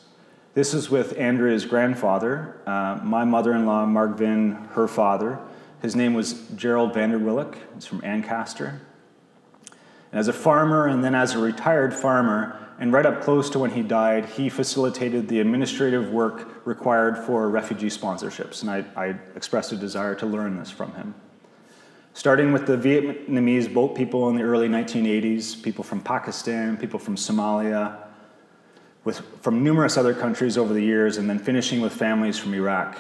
This 0.55 0.75
is 0.75 0.91
with 0.91 1.17
Andrea's 1.17 1.65
grandfather, 1.65 2.57
uh, 2.67 2.99
my 3.05 3.23
mother 3.25 3.53
in 3.53 3.65
law, 3.65 3.87
Mark 3.87 4.19
Vin, 4.19 4.55
her 4.73 4.89
father. 4.89 5.39
His 5.81 5.95
name 5.95 6.13
was 6.13 6.33
Gerald 6.57 6.93
Vanderwillick. 6.95 7.55
He's 7.77 7.87
from 7.87 8.01
Ancaster. 8.03 8.81
And 10.11 10.19
as 10.19 10.27
a 10.27 10.33
farmer 10.33 10.89
and 10.89 11.05
then 11.05 11.15
as 11.15 11.37
a 11.37 11.39
retired 11.39 11.95
farmer, 11.95 12.59
and 12.83 12.93
right 12.93 13.07
up 13.07 13.23
close 13.23 13.49
to 13.49 13.61
when 13.61 13.71
he 13.71 13.81
died, 13.81 14.25
he 14.25 14.49
facilitated 14.49 15.29
the 15.29 15.39
administrative 15.39 16.11
work 16.11 16.67
required 16.67 17.17
for 17.17 17.49
refugee 17.49 17.87
sponsorships. 17.87 18.63
And 18.63 18.69
I, 18.73 18.85
I 19.01 19.15
expressed 19.37 19.71
a 19.71 19.77
desire 19.77 20.17
to 20.17 20.27
learn 20.27 20.59
this 20.59 20.69
from 20.69 20.93
him. 20.95 21.15
Starting 22.13 22.53
with 22.53 22.67
the 22.67 22.77
Vietnamese 22.77 23.73
boat 23.73 23.95
people 23.95 24.29
in 24.31 24.35
the 24.35 24.43
early 24.43 24.69
1980s, 24.69 25.63
people 25.63 25.85
from 25.85 26.01
Pakistan, 26.01 26.77
people 26.77 26.99
from 26.99 27.15
Somalia, 27.15 27.99
with, 29.05 29.21
from 29.41 29.63
numerous 29.63 29.97
other 29.97 30.13
countries 30.13 30.59
over 30.59 30.75
the 30.75 30.83
years, 30.83 31.19
and 31.19 31.31
then 31.31 31.39
finishing 31.39 31.81
with 31.81 31.93
families 31.93 32.37
from 32.37 32.53
Iraq. 32.53 32.99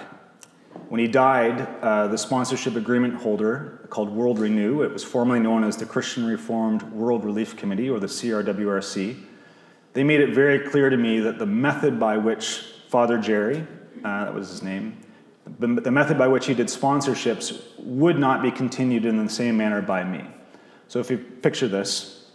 When 0.90 1.00
he 1.00 1.08
died, 1.08 1.60
uh, 1.82 2.06
the 2.06 2.18
sponsorship 2.18 2.76
agreement 2.76 3.14
holder, 3.16 3.80
called 3.90 4.10
World 4.10 4.38
Renew, 4.38 4.82
it 4.82 4.92
was 4.92 5.02
formerly 5.02 5.40
known 5.40 5.64
as 5.64 5.76
the 5.76 5.86
Christian 5.86 6.24
Reformed 6.24 6.84
World 6.92 7.24
Relief 7.24 7.56
Committee, 7.56 7.90
or 7.90 7.98
the 7.98 8.06
CRWRC, 8.06 9.16
they 9.92 10.04
made 10.04 10.20
it 10.20 10.34
very 10.34 10.58
clear 10.58 10.90
to 10.90 10.96
me 10.96 11.20
that 11.20 11.38
the 11.38 11.46
method 11.46 12.00
by 12.00 12.16
which 12.16 12.64
Father 12.88 13.18
Jerry, 13.18 13.66
uh, 14.04 14.24
that 14.24 14.34
was 14.34 14.48
his 14.48 14.62
name, 14.62 14.98
the, 15.58 15.66
the 15.66 15.90
method 15.90 16.18
by 16.18 16.28
which 16.28 16.46
he 16.46 16.54
did 16.54 16.68
sponsorships 16.68 17.62
would 17.78 18.18
not 18.18 18.42
be 18.42 18.50
continued 18.50 19.04
in 19.04 19.22
the 19.22 19.30
same 19.30 19.56
manner 19.56 19.82
by 19.82 20.04
me. 20.04 20.24
So 20.88 20.98
if 20.98 21.10
you 21.10 21.18
picture 21.18 21.68
this, 21.68 22.30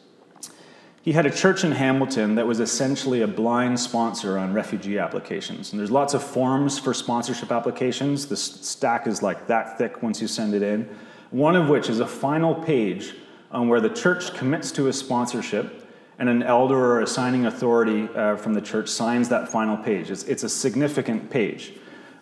he 1.02 1.14
had 1.14 1.26
a 1.26 1.32
church 1.32 1.64
in 1.64 1.72
Hamilton 1.72 2.36
that 2.36 2.46
was 2.46 2.60
essentially 2.60 3.22
a 3.22 3.28
blind 3.28 3.80
sponsor 3.80 4.38
on 4.38 4.54
refugee 4.54 5.00
applications. 5.00 5.72
And 5.72 5.80
there's 5.80 5.92
lots 5.92 6.14
of 6.14 6.22
forms 6.22 6.78
for 6.78 6.94
sponsorship 6.94 7.50
applications. 7.50 8.28
The 8.28 8.36
stack 8.36 9.08
is 9.08 9.24
like 9.24 9.48
that 9.48 9.78
thick 9.78 10.04
once 10.04 10.22
you 10.22 10.28
send 10.28 10.54
it 10.54 10.62
in. 10.62 10.90
One 11.32 11.56
of 11.56 11.70
which 11.70 11.90
is 11.90 12.02
a 12.02 12.08
final 12.08 12.56
page 12.56 13.16
on 13.52 13.70
where 13.70 13.80
the 13.80 13.90
church 13.90 14.34
commits 14.34 14.70
to 14.74 14.90
a 14.90 14.94
sponsorship 14.94 15.87
and 16.20 16.30
an 16.30 16.44
elder 16.44 16.78
or 16.78 17.02
a 17.02 17.08
signing 17.08 17.46
authority 17.46 18.10
uh, 18.16 18.36
from 18.36 18.54
the 18.54 18.62
church 18.62 18.90
signs 18.90 19.30
that 19.30 19.50
final 19.50 19.78
page. 19.78 20.10
It's, 20.10 20.24
it's 20.24 20.44
a 20.44 20.50
significant 20.50 21.30
page. 21.30 21.74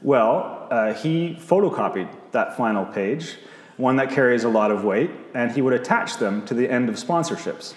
Well, 0.01 0.67
uh, 0.69 0.93
he 0.93 1.37
photocopied 1.39 2.09
that 2.31 2.57
final 2.57 2.85
page, 2.85 3.37
one 3.77 3.95
that 3.95 4.11
carries 4.11 4.43
a 4.43 4.49
lot 4.49 4.71
of 4.71 4.83
weight, 4.83 5.09
and 5.33 5.51
he 5.51 5.61
would 5.61 5.73
attach 5.73 6.17
them 6.17 6.45
to 6.45 6.53
the 6.53 6.69
end 6.69 6.89
of 6.89 6.95
sponsorships. 6.95 7.73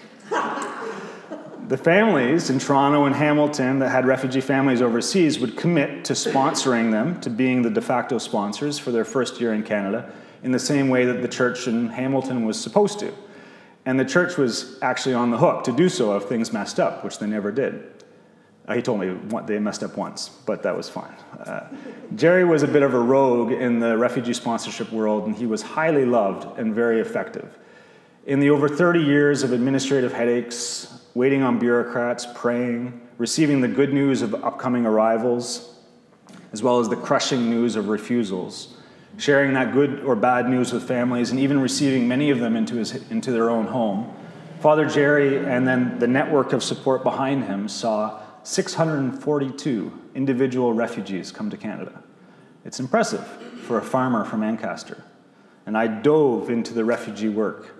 the 1.69 1.77
families 1.77 2.49
in 2.49 2.59
Toronto 2.59 3.05
and 3.05 3.15
Hamilton 3.15 3.79
that 3.79 3.89
had 3.89 4.05
refugee 4.05 4.41
families 4.41 4.81
overseas 4.81 5.39
would 5.39 5.55
commit 5.55 6.03
to 6.05 6.13
sponsoring 6.13 6.91
them, 6.91 7.19
to 7.21 7.29
being 7.29 7.61
the 7.61 7.69
de 7.69 7.81
facto 7.81 8.17
sponsors 8.17 8.77
for 8.77 8.91
their 8.91 9.05
first 9.05 9.39
year 9.39 9.53
in 9.53 9.63
Canada, 9.63 10.11
in 10.43 10.51
the 10.51 10.59
same 10.59 10.89
way 10.89 11.05
that 11.05 11.21
the 11.21 11.27
church 11.27 11.67
in 11.67 11.87
Hamilton 11.87 12.45
was 12.45 12.59
supposed 12.59 12.99
to. 12.99 13.13
And 13.89 13.99
the 13.99 14.05
church 14.05 14.37
was 14.37 14.77
actually 14.83 15.15
on 15.15 15.31
the 15.31 15.37
hook 15.39 15.63
to 15.63 15.71
do 15.71 15.89
so 15.89 16.15
if 16.15 16.25
things 16.25 16.53
messed 16.53 16.79
up, 16.79 17.03
which 17.03 17.17
they 17.17 17.25
never 17.25 17.51
did. 17.51 17.91
Uh, 18.67 18.75
he 18.75 18.83
told 18.83 18.99
me 18.99 19.17
they 19.47 19.57
messed 19.57 19.81
up 19.81 19.97
once, 19.97 20.29
but 20.45 20.61
that 20.61 20.77
was 20.77 20.87
fine. 20.87 21.15
Uh, 21.39 21.67
Jerry 22.13 22.45
was 22.45 22.61
a 22.61 22.67
bit 22.67 22.83
of 22.83 22.93
a 22.93 22.99
rogue 22.99 23.51
in 23.51 23.79
the 23.79 23.97
refugee 23.97 24.33
sponsorship 24.33 24.91
world, 24.91 25.25
and 25.25 25.35
he 25.35 25.47
was 25.47 25.63
highly 25.63 26.05
loved 26.05 26.59
and 26.59 26.75
very 26.75 26.99
effective. 26.99 27.57
In 28.27 28.39
the 28.39 28.51
over 28.51 28.69
30 28.69 28.99
years 28.99 29.41
of 29.41 29.53
administrative 29.53 30.13
headaches, 30.13 31.01
waiting 31.15 31.41
on 31.41 31.57
bureaucrats, 31.57 32.27
praying, 32.35 33.01
receiving 33.17 33.59
the 33.59 33.67
good 33.67 33.91
news 33.91 34.21
of 34.21 34.35
upcoming 34.35 34.85
arrivals, 34.85 35.79
as 36.53 36.61
well 36.61 36.79
as 36.79 36.89
the 36.89 36.95
crushing 36.95 37.49
news 37.49 37.75
of 37.75 37.87
refusals, 37.87 38.77
sharing 39.19 39.53
that 39.53 39.73
good 39.73 40.03
or 40.03 40.15
bad 40.15 40.49
news 40.49 40.71
with 40.73 40.87
families, 40.87 41.29
and 41.31 41.39
even 41.39 41.59
receiving 41.59 42.07
many 42.07 42.29
of 42.29 42.39
them 42.39 42.55
into, 42.55 42.75
his, 42.75 42.95
into 43.11 43.31
their 43.31 43.49
own 43.49 43.67
home. 43.67 44.11
Father 44.61 44.87
Jerry 44.87 45.37
and 45.45 45.67
then 45.67 45.99
the 45.99 46.07
network 46.07 46.53
of 46.53 46.63
support 46.63 47.03
behind 47.03 47.45
him 47.45 47.67
saw 47.67 48.21
642 48.43 49.91
individual 50.15 50.73
refugees 50.73 51.31
come 51.31 51.49
to 51.49 51.57
Canada. 51.57 52.01
It's 52.65 52.79
impressive 52.79 53.25
for 53.63 53.77
a 53.77 53.81
farmer 53.81 54.25
from 54.25 54.43
Ancaster. 54.43 55.03
And 55.65 55.77
I 55.77 55.87
dove 55.87 56.49
into 56.49 56.73
the 56.73 56.83
refugee 56.83 57.29
work. 57.29 57.75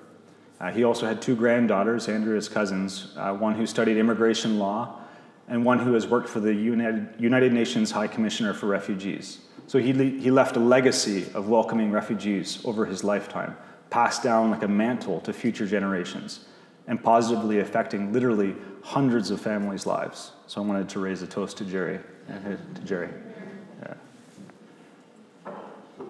Uh, 0.59 0.71
he 0.71 0.83
also 0.83 1.07
had 1.07 1.21
two 1.21 1.35
granddaughters, 1.35 2.07
Andrea's 2.07 2.49
cousins, 2.49 3.13
uh, 3.17 3.33
one 3.33 3.55
who 3.55 3.65
studied 3.65 3.97
immigration 3.97 4.59
law 4.59 4.99
and 5.47 5.65
one 5.65 5.79
who 5.79 5.93
has 5.93 6.05
worked 6.05 6.29
for 6.29 6.39
the 6.39 6.53
United, 6.53 7.09
United 7.17 7.51
Nations 7.51 7.91
High 7.91 8.07
Commissioner 8.07 8.53
for 8.53 8.67
Refugees. 8.67 9.39
So 9.69 9.77
he, 9.77 9.93
le- 9.93 10.19
he 10.19 10.31
left 10.31 10.55
a 10.57 10.59
legacy 10.59 11.27
of 11.35 11.47
welcoming 11.47 11.91
refugees 11.91 12.59
over 12.65 12.87
his 12.87 13.03
lifetime, 13.03 13.55
passed 13.91 14.23
down 14.23 14.49
like 14.49 14.63
a 14.63 14.67
mantle 14.67 15.21
to 15.21 15.31
future 15.31 15.67
generations. 15.67 16.39
and 16.87 17.01
positively 17.03 17.59
affecting 17.59 18.11
literally 18.11 18.55
hundreds 18.81 19.29
of 19.29 19.39
families' 19.39 19.85
lives. 19.85 20.31
So 20.47 20.59
I 20.59 20.65
wanted 20.65 20.89
to 20.89 20.99
raise 20.99 21.21
a 21.21 21.27
toast 21.27 21.57
to 21.57 21.65
Jerry. 21.65 21.99
To 22.27 22.81
Jerry. 22.83 23.09
Yeah. 23.83 25.53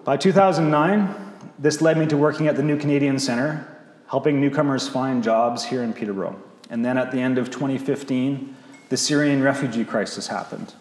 By 0.04 0.16
2009, 0.16 1.14
this 1.58 1.82
led 1.82 1.98
me 1.98 2.06
to 2.06 2.16
working 2.16 2.48
at 2.48 2.56
the 2.56 2.62
New 2.62 2.78
Canadian 2.78 3.18
Centre, 3.18 3.68
helping 4.08 4.40
newcomers 4.40 4.88
find 4.88 5.22
jobs 5.22 5.62
here 5.66 5.82
in 5.82 5.92
Peterborough. 5.92 6.40
And 6.70 6.82
then 6.82 6.96
at 6.96 7.12
the 7.12 7.20
end 7.20 7.36
of 7.36 7.50
2015, 7.50 8.56
the 8.88 8.96
Syrian 8.96 9.42
refugee 9.42 9.84
crisis 9.84 10.28
happened. 10.28 10.72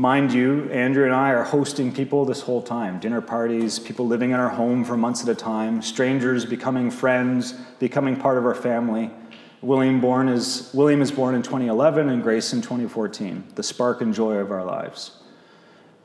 Mind 0.00 0.32
you, 0.32 0.66
Andrea 0.70 1.04
and 1.04 1.14
I 1.14 1.32
are 1.32 1.44
hosting 1.44 1.92
people 1.92 2.24
this 2.24 2.40
whole 2.40 2.62
time 2.62 3.00
dinner 3.00 3.20
parties, 3.20 3.78
people 3.78 4.06
living 4.06 4.30
in 4.30 4.40
our 4.40 4.48
home 4.48 4.82
for 4.82 4.96
months 4.96 5.22
at 5.22 5.28
a 5.28 5.34
time, 5.34 5.82
strangers 5.82 6.46
becoming 6.46 6.90
friends, 6.90 7.52
becoming 7.78 8.16
part 8.16 8.38
of 8.38 8.46
our 8.46 8.54
family. 8.54 9.10
William, 9.60 10.00
born 10.00 10.30
is, 10.30 10.70
William 10.72 11.02
is 11.02 11.10
born 11.10 11.34
in 11.34 11.42
2011 11.42 12.08
and 12.08 12.22
Grace 12.22 12.54
in 12.54 12.62
2014, 12.62 13.44
the 13.56 13.62
spark 13.62 14.00
and 14.00 14.14
joy 14.14 14.36
of 14.36 14.50
our 14.50 14.64
lives. 14.64 15.18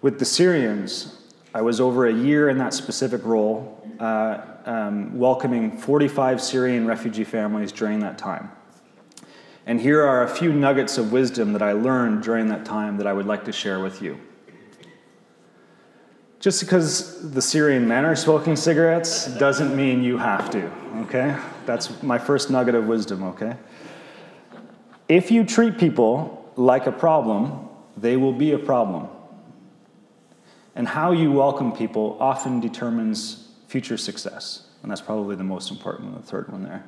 With 0.02 0.20
the 0.20 0.26
Syrians, 0.26 1.18
I 1.54 1.62
was 1.62 1.80
over 1.80 2.06
a 2.06 2.14
year 2.14 2.50
in 2.50 2.58
that 2.58 2.74
specific 2.74 3.24
role, 3.24 3.82
uh, 4.02 4.42
um, 4.66 5.18
welcoming 5.18 5.78
45 5.78 6.42
Syrian 6.42 6.86
refugee 6.86 7.24
families 7.24 7.72
during 7.72 8.02
that 8.02 8.18
time. 8.18 8.52
And 9.66 9.82
here 9.82 10.04
are 10.04 10.24
a 10.24 10.28
few 10.28 10.54
nuggets 10.54 10.98
of 10.98 11.12
wisdom 11.12 11.54
that 11.54 11.62
I 11.62 11.72
learned 11.72 12.22
during 12.22 12.48
that 12.50 12.66
time 12.66 12.98
that 12.98 13.08
I 13.08 13.14
would 13.14 13.26
like 13.26 13.46
to 13.46 13.52
share 13.52 13.80
with 13.80 14.02
you. 14.02 14.20
Just 16.40 16.62
because 16.62 17.32
the 17.32 17.42
Syrian 17.42 17.88
men 17.88 18.06
are 18.06 18.16
smoking 18.16 18.56
cigarettes 18.56 19.26
doesn't 19.38 19.76
mean 19.76 20.04
you 20.04 20.20
have 20.20 20.52
to, 20.52 20.72
okay? 20.98 21.36
That's 21.66 22.04
my 22.04 22.20
first 22.20 22.52
nugget 22.52 22.76
of 22.76 22.86
wisdom, 22.86 23.24
okay? 23.24 23.58
If 25.10 25.32
you 25.32 25.44
treat 25.44 25.80
people 25.80 26.52
like 26.56 26.86
a 26.86 26.92
problem, 26.92 27.68
they 27.98 28.18
will 28.18 28.34
be 28.34 28.52
a 28.52 28.60
problem. 28.60 29.08
And 30.76 30.88
how 30.88 31.12
you 31.12 31.32
welcome 31.32 31.72
people 31.72 32.18
often 32.20 32.60
determines 32.60 33.48
future 33.68 33.98
success. 33.98 34.68
And 34.84 34.92
that's 34.92 35.02
probably 35.02 35.36
the 35.36 35.44
most 35.44 35.72
important 35.72 36.12
one, 36.12 36.22
the 36.22 36.28
third 36.28 36.52
one 36.52 36.64
there. 36.64 36.86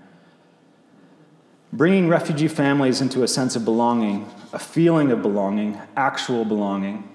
Bringing 1.77 2.07
refugee 2.07 2.48
families 2.48 3.01
into 3.01 3.22
a 3.22 3.27
sense 3.27 3.55
of 3.55 3.63
belonging, 3.63 4.27
a 4.51 4.57
feeling 4.57 5.12
of 5.12 5.22
belonging, 5.22 5.79
actual 5.96 6.43
belonging, 6.43 7.07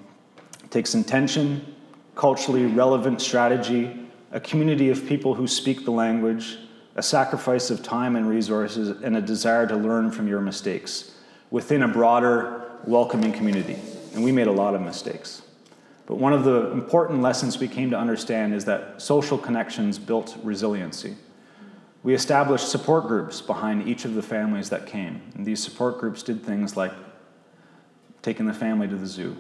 takes 0.71 0.95
intention, 0.95 1.75
culturally 2.15 2.67
relevant 2.67 3.21
strategy, 3.21 4.07
a 4.31 4.39
community 4.39 4.89
of 4.89 5.05
people 5.05 5.35
who 5.35 5.49
speak 5.49 5.85
the 5.85 5.91
language, 5.91 6.59
a 6.95 7.03
sacrifice 7.03 7.71
of 7.71 7.83
time 7.83 8.15
and 8.15 8.29
resources, 8.29 9.03
and 9.03 9.17
a 9.17 9.21
desire 9.21 9.67
to 9.67 9.75
learn 9.75 10.13
from 10.13 10.29
your 10.29 10.41
mistakes 10.41 11.11
within 11.51 11.83
a 11.83 11.89
broader, 11.89 12.71
welcoming 12.85 13.33
community. 13.33 13.77
And 14.15 14.23
we 14.23 14.31
made 14.31 14.47
a 14.47 14.53
lot 14.53 14.77
of 14.77 14.81
mistakes. 14.81 15.43
But 16.07 16.19
one 16.19 16.33
of 16.33 16.45
the 16.45 16.71
important 16.71 17.21
lessons 17.21 17.59
we 17.59 17.67
came 17.67 17.91
to 17.91 17.99
understand 17.99 18.55
is 18.55 18.65
that 18.67 19.03
social 19.03 19.39
connections 19.39 19.99
built 19.99 20.37
resiliency. 20.45 21.17
We 22.03 22.15
established 22.15 22.69
support 22.69 23.07
groups 23.07 23.41
behind 23.41 23.89
each 23.89 24.05
of 24.05 24.15
the 24.15 24.23
families 24.23 24.71
that 24.71 24.87
came. 24.87 25.23
And 25.35 25.47
these 25.47 25.63
support 25.63 25.99
groups 25.99 26.23
did 26.23 26.43
things 26.43 26.77
like 26.77 26.93
taking 28.23 28.47
the 28.47 28.53
family 28.53 28.89
to 28.89 28.97
the 28.97 29.07
zoo, 29.07 29.37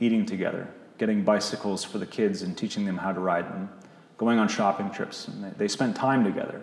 eating 0.00 0.26
together, 0.26 0.68
getting 0.98 1.22
bicycles 1.22 1.84
for 1.84 1.98
the 1.98 2.06
kids 2.06 2.42
and 2.42 2.56
teaching 2.56 2.84
them 2.84 2.98
how 2.98 3.12
to 3.12 3.20
ride 3.20 3.46
them, 3.46 3.68
going 4.18 4.38
on 4.38 4.48
shopping 4.48 4.90
trips. 4.90 5.28
And 5.28 5.54
they 5.56 5.68
spent 5.68 5.94
time 5.94 6.24
together. 6.24 6.60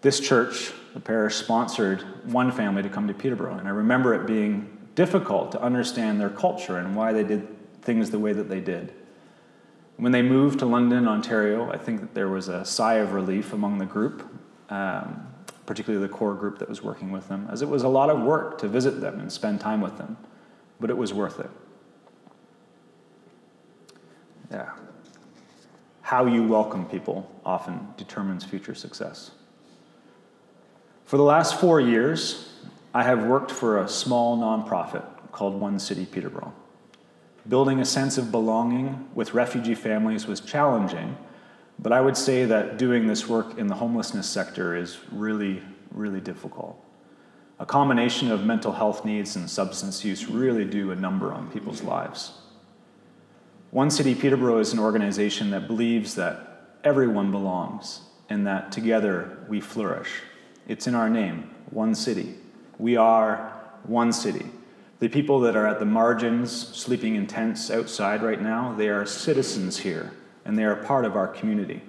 This 0.00 0.20
church, 0.20 0.72
the 0.94 1.00
parish, 1.00 1.34
sponsored 1.34 2.02
one 2.30 2.52
family 2.52 2.82
to 2.82 2.88
come 2.88 3.08
to 3.08 3.14
Peterborough. 3.14 3.58
And 3.58 3.66
I 3.66 3.72
remember 3.72 4.14
it 4.14 4.26
being 4.26 4.78
difficult 4.94 5.50
to 5.52 5.60
understand 5.60 6.20
their 6.20 6.30
culture 6.30 6.78
and 6.78 6.94
why 6.94 7.12
they 7.12 7.24
did 7.24 7.82
things 7.82 8.10
the 8.10 8.18
way 8.18 8.32
that 8.32 8.48
they 8.48 8.60
did. 8.60 8.92
When 9.98 10.12
they 10.12 10.22
moved 10.22 10.60
to 10.60 10.66
London, 10.66 11.08
Ontario, 11.08 11.72
I 11.72 11.76
think 11.76 12.00
that 12.00 12.14
there 12.14 12.28
was 12.28 12.46
a 12.46 12.64
sigh 12.64 12.94
of 12.94 13.14
relief 13.14 13.52
among 13.52 13.78
the 13.78 13.84
group, 13.84 14.32
um, 14.70 15.26
particularly 15.66 16.06
the 16.06 16.12
core 16.12 16.34
group 16.34 16.60
that 16.60 16.68
was 16.68 16.80
working 16.84 17.10
with 17.10 17.26
them, 17.26 17.48
as 17.50 17.62
it 17.62 17.68
was 17.68 17.82
a 17.82 17.88
lot 17.88 18.08
of 18.08 18.20
work 18.20 18.58
to 18.58 18.68
visit 18.68 19.00
them 19.00 19.18
and 19.18 19.32
spend 19.32 19.60
time 19.60 19.80
with 19.80 19.98
them, 19.98 20.16
but 20.78 20.88
it 20.88 20.96
was 20.96 21.12
worth 21.12 21.40
it. 21.40 21.50
Yeah. 24.52 24.70
How 26.02 26.26
you 26.26 26.44
welcome 26.44 26.86
people 26.86 27.28
often 27.44 27.88
determines 27.96 28.44
future 28.44 28.76
success. 28.76 29.32
For 31.06 31.16
the 31.16 31.24
last 31.24 31.58
four 31.58 31.80
years, 31.80 32.54
I 32.94 33.02
have 33.02 33.24
worked 33.24 33.50
for 33.50 33.82
a 33.82 33.88
small 33.88 34.38
nonprofit 34.38 35.04
called 35.32 35.60
One 35.60 35.80
City 35.80 36.06
Peterborough. 36.06 36.54
Building 37.48 37.80
a 37.80 37.84
sense 37.84 38.18
of 38.18 38.30
belonging 38.30 39.08
with 39.14 39.32
refugee 39.32 39.74
families 39.74 40.26
was 40.26 40.40
challenging, 40.40 41.16
but 41.78 41.92
I 41.92 42.00
would 42.00 42.16
say 42.16 42.44
that 42.44 42.76
doing 42.76 43.06
this 43.06 43.28
work 43.28 43.56
in 43.56 43.68
the 43.68 43.76
homelessness 43.76 44.28
sector 44.28 44.76
is 44.76 44.98
really, 45.10 45.62
really 45.90 46.20
difficult. 46.20 46.84
A 47.58 47.66
combination 47.66 48.30
of 48.30 48.44
mental 48.44 48.72
health 48.72 49.04
needs 49.04 49.34
and 49.34 49.48
substance 49.48 50.04
use 50.04 50.28
really 50.28 50.64
do 50.64 50.90
a 50.90 50.96
number 50.96 51.32
on 51.32 51.50
people's 51.50 51.82
lives. 51.82 52.32
One 53.70 53.90
City 53.90 54.14
Peterborough 54.14 54.58
is 54.58 54.72
an 54.72 54.78
organization 54.78 55.50
that 55.50 55.66
believes 55.66 56.14
that 56.16 56.78
everyone 56.84 57.30
belongs 57.30 58.00
and 58.28 58.46
that 58.46 58.72
together 58.72 59.38
we 59.48 59.60
flourish. 59.60 60.22
It's 60.66 60.86
in 60.86 60.94
our 60.94 61.08
name, 61.08 61.50
One 61.70 61.94
City. 61.94 62.34
We 62.78 62.96
are 62.96 63.54
one 63.84 64.12
city. 64.12 64.46
The 65.00 65.08
people 65.08 65.40
that 65.40 65.54
are 65.54 65.66
at 65.66 65.78
the 65.78 65.84
margins, 65.84 66.50
sleeping 66.50 67.14
in 67.14 67.26
tents 67.26 67.70
outside 67.70 68.22
right 68.22 68.40
now, 68.40 68.74
they 68.76 68.88
are 68.88 69.06
citizens 69.06 69.78
here, 69.78 70.12
and 70.44 70.58
they 70.58 70.64
are 70.64 70.74
part 70.74 71.04
of 71.04 71.14
our 71.14 71.28
community. 71.28 71.82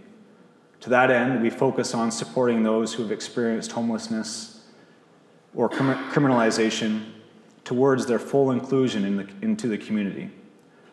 To 0.82 0.90
that 0.90 1.10
end, 1.10 1.42
we 1.42 1.50
focus 1.50 1.94
on 1.94 2.12
supporting 2.12 2.64
those 2.64 2.94
who 2.94 3.04
have 3.04 3.12
experienced 3.12 3.72
homelessness 3.72 4.64
or 5.56 5.70
criminalization 5.70 7.12
towards 7.64 8.06
their 8.06 8.20
full 8.20 8.52
inclusion 8.52 9.04
in 9.04 9.18
the, 9.18 9.30
into 9.42 9.68
the 9.68 9.78
community. 9.78 10.30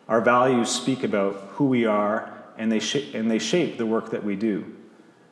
Our 0.07 0.21
values 0.21 0.69
speak 0.69 1.03
about 1.03 1.35
who 1.51 1.65
we 1.65 1.85
are, 1.85 2.33
and 2.57 2.71
they, 2.71 2.79
sh- 2.79 3.13
and 3.13 3.29
they 3.29 3.39
shape 3.39 3.77
the 3.77 3.85
work 3.85 4.09
that 4.11 4.23
we 4.23 4.35
do. 4.35 4.75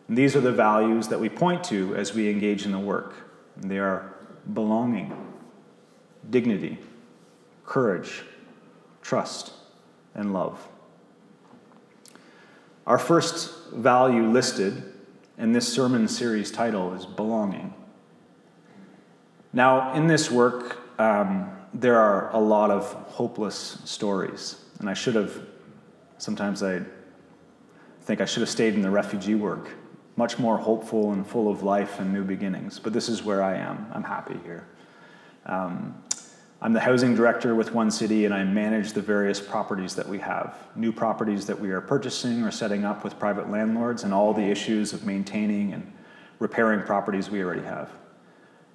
And 0.07 0.17
these 0.17 0.35
are 0.35 0.41
the 0.41 0.51
values 0.51 1.07
that 1.07 1.19
we 1.19 1.29
point 1.29 1.63
to 1.65 1.95
as 1.95 2.13
we 2.13 2.29
engage 2.29 2.65
in 2.65 2.71
the 2.71 2.79
work. 2.79 3.13
And 3.59 3.71
they 3.71 3.79
are 3.79 4.13
belonging, 4.53 5.15
dignity, 6.29 6.77
courage, 7.65 8.23
trust, 9.01 9.53
and 10.13 10.33
love. 10.33 10.67
Our 12.87 12.97
first 12.99 13.71
value 13.71 14.29
listed 14.29 14.83
in 15.37 15.51
this 15.51 15.71
sermon 15.71 16.07
series 16.07 16.51
title 16.51 16.93
is 16.93 17.05
belonging. 17.05 17.73
Now, 19.53 19.93
in 19.93 20.07
this 20.07 20.29
work, 20.29 20.77
um, 20.99 21.49
there 21.73 21.97
are 21.99 22.29
a 22.33 22.39
lot 22.39 22.71
of 22.71 22.91
hopeless 23.07 23.79
stories, 23.85 24.63
and 24.79 24.89
I 24.89 24.93
should 24.93 25.15
have, 25.15 25.41
sometimes 26.17 26.61
I 26.61 26.81
think 28.01 28.21
I 28.21 28.25
should 28.25 28.41
have 28.41 28.49
stayed 28.49 28.75
in 28.75 28.81
the 28.81 28.89
refugee 28.89 29.35
work, 29.35 29.71
much 30.15 30.37
more 30.37 30.57
hopeful 30.57 31.11
and 31.11 31.25
full 31.25 31.49
of 31.49 31.63
life 31.63 31.99
and 31.99 32.13
new 32.13 32.23
beginnings, 32.23 32.79
but 32.79 32.93
this 32.93 33.09
is 33.09 33.23
where 33.23 33.41
I 33.41 33.55
am. 33.55 33.87
I'm 33.93 34.03
happy 34.03 34.39
here. 34.43 34.67
Um, 35.45 36.01
I'm 36.61 36.73
the 36.73 36.79
housing 36.79 37.13
director 37.15 37.53
with 37.53 37.73
One 37.73 37.91
City, 37.91 38.25
and 38.25 38.33
I 38.33 38.43
manage 38.43 38.93
the 38.93 39.01
various 39.01 39.39
properties 39.39 39.95
that 39.95 40.07
we 40.07 40.19
have 40.19 40.57
new 40.75 40.91
properties 40.91 41.45
that 41.45 41.59
we 41.59 41.69
are 41.71 41.81
purchasing 41.81 42.43
or 42.43 42.51
setting 42.51 42.85
up 42.85 43.03
with 43.03 43.19
private 43.19 43.51
landlords, 43.51 44.03
and 44.03 44.13
all 44.13 44.33
the 44.33 44.43
issues 44.43 44.93
of 44.93 45.05
maintaining 45.05 45.73
and 45.73 45.91
repairing 46.39 46.81
properties 46.81 47.29
we 47.29 47.43
already 47.43 47.61
have. 47.61 47.91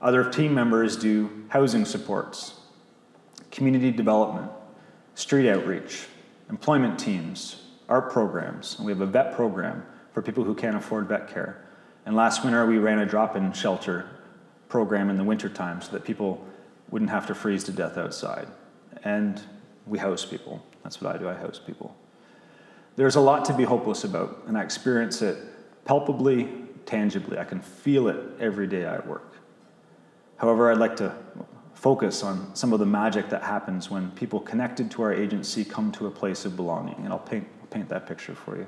Other 0.00 0.30
team 0.30 0.54
members 0.54 0.96
do 0.96 1.44
housing 1.48 1.84
supports, 1.84 2.60
community 3.50 3.90
development, 3.90 4.50
street 5.14 5.50
outreach, 5.50 6.06
employment 6.48 6.98
teams, 6.98 7.62
art 7.88 8.10
programs, 8.10 8.76
and 8.76 8.86
we 8.86 8.92
have 8.92 9.00
a 9.00 9.06
vet 9.06 9.34
program 9.34 9.84
for 10.12 10.22
people 10.22 10.44
who 10.44 10.54
can't 10.54 10.76
afford 10.76 11.08
vet 11.08 11.28
care. 11.28 11.66
And 12.06 12.16
last 12.16 12.44
winter, 12.44 12.64
we 12.66 12.78
ran 12.78 13.00
a 13.00 13.06
drop 13.06 13.36
in 13.36 13.52
shelter 13.52 14.08
program 14.68 15.10
in 15.10 15.16
the 15.16 15.24
wintertime 15.24 15.82
so 15.82 15.92
that 15.92 16.04
people 16.04 16.46
wouldn't 16.90 17.10
have 17.10 17.26
to 17.26 17.34
freeze 17.34 17.64
to 17.64 17.72
death 17.72 17.96
outside. 17.96 18.48
And 19.04 19.40
we 19.86 19.98
house 19.98 20.24
people. 20.24 20.62
That's 20.82 21.00
what 21.00 21.14
I 21.14 21.18
do, 21.18 21.28
I 21.28 21.34
house 21.34 21.60
people. 21.64 21.94
There's 22.96 23.16
a 23.16 23.20
lot 23.20 23.44
to 23.46 23.52
be 23.52 23.64
hopeless 23.64 24.04
about, 24.04 24.42
and 24.46 24.58
I 24.58 24.62
experience 24.62 25.22
it 25.22 25.38
palpably, 25.84 26.48
tangibly. 26.86 27.38
I 27.38 27.44
can 27.44 27.60
feel 27.60 28.08
it 28.08 28.18
every 28.38 28.66
day 28.66 28.84
I 28.84 28.98
work. 29.00 29.34
However, 30.36 30.70
I'd 30.70 30.78
like 30.78 30.96
to 30.96 31.14
focus 31.74 32.22
on 32.22 32.54
some 32.54 32.72
of 32.72 32.78
the 32.78 32.86
magic 32.86 33.30
that 33.30 33.42
happens 33.42 33.90
when 33.90 34.10
people 34.12 34.40
connected 34.40 34.90
to 34.90 35.02
our 35.02 35.14
agency 35.14 35.64
come 35.64 35.92
to 35.92 36.06
a 36.06 36.10
place 36.10 36.44
of 36.44 36.56
belonging, 36.56 36.96
and 37.04 37.08
I'll 37.08 37.18
paint, 37.18 37.46
paint 37.70 37.88
that 37.88 38.06
picture 38.06 38.34
for 38.34 38.56
you. 38.56 38.66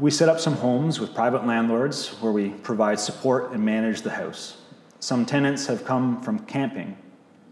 we 0.00 0.10
set 0.10 0.28
up 0.28 0.40
some 0.40 0.54
homes 0.54 0.98
with 0.98 1.14
private 1.14 1.46
landlords 1.46 2.08
where 2.20 2.32
we 2.32 2.48
provide 2.48 2.98
support 2.98 3.52
and 3.52 3.62
manage 3.62 4.00
the 4.00 4.10
house. 4.10 4.56
Some 5.00 5.26
tenants 5.26 5.66
have 5.66 5.84
come 5.84 6.20
from 6.20 6.40
camping 6.40 6.96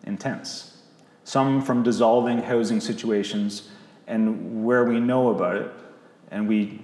in 0.05 0.19
tents, 0.19 0.77
some 1.25 1.63
from 1.63 1.83
dissolving 1.83 2.39
housing 2.39 2.81
situations, 2.81 3.71
and 4.07 4.65
where 4.65 4.85
we 4.85 5.01
know 5.01 5.31
about 5.31 5.57
it, 5.57 5.71
and 6.31 6.47
we 6.47 6.81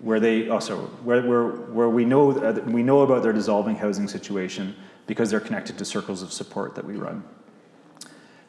where 0.00 0.20
they 0.20 0.48
also 0.48 0.78
where, 1.02 1.22
where, 1.22 1.46
where 1.48 1.88
we 1.88 2.04
know 2.04 2.30
uh, 2.30 2.60
we 2.66 2.82
know 2.82 3.02
about 3.02 3.22
their 3.22 3.32
dissolving 3.32 3.76
housing 3.76 4.08
situation 4.08 4.74
because 5.06 5.30
they're 5.30 5.40
connected 5.40 5.76
to 5.78 5.84
circles 5.84 6.22
of 6.22 6.32
support 6.32 6.74
that 6.74 6.84
we 6.84 6.94
run. 6.94 7.22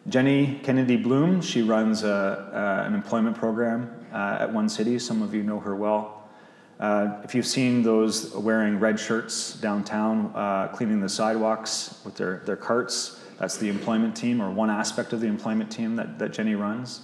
Jenny 0.08 0.60
Kennedy 0.64 0.98
Bloom, 0.98 1.42
she 1.42 1.62
runs 1.62 2.04
a, 2.04 2.86
an 2.88 2.94
employment 2.94 3.38
program 3.38 4.06
uh, 4.14 4.38
at 4.40 4.54
One 4.54 4.70
City. 4.70 4.98
Some 4.98 5.22
of 5.22 5.34
you 5.34 5.44
know 5.44 5.60
her 5.60 5.76
well. 5.76 6.19
Uh, 6.80 7.20
if 7.26 7.36
you've 7.36 7.46
seen 7.46 7.84
those 7.84 8.34
wearing 8.34 8.80
red 8.80 8.98
shirts 8.98 9.54
downtown, 9.56 10.32
uh, 10.34 10.70
cleaning 10.70 11.02
the 11.02 11.10
sidewalks 11.10 12.00
with 12.06 12.16
their, 12.16 12.38
their 12.46 12.56
carts, 12.56 13.20
that's 13.38 13.58
the 13.58 13.68
employment 13.68 14.16
team, 14.16 14.42
or 14.42 14.50
one 14.50 14.70
aspect 14.70 15.12
of 15.12 15.20
the 15.20 15.28
employment 15.28 15.70
team 15.70 15.98
that, 15.98 16.18
that 16.20 16.32
Jenny 16.32 16.56
runs. 16.56 17.02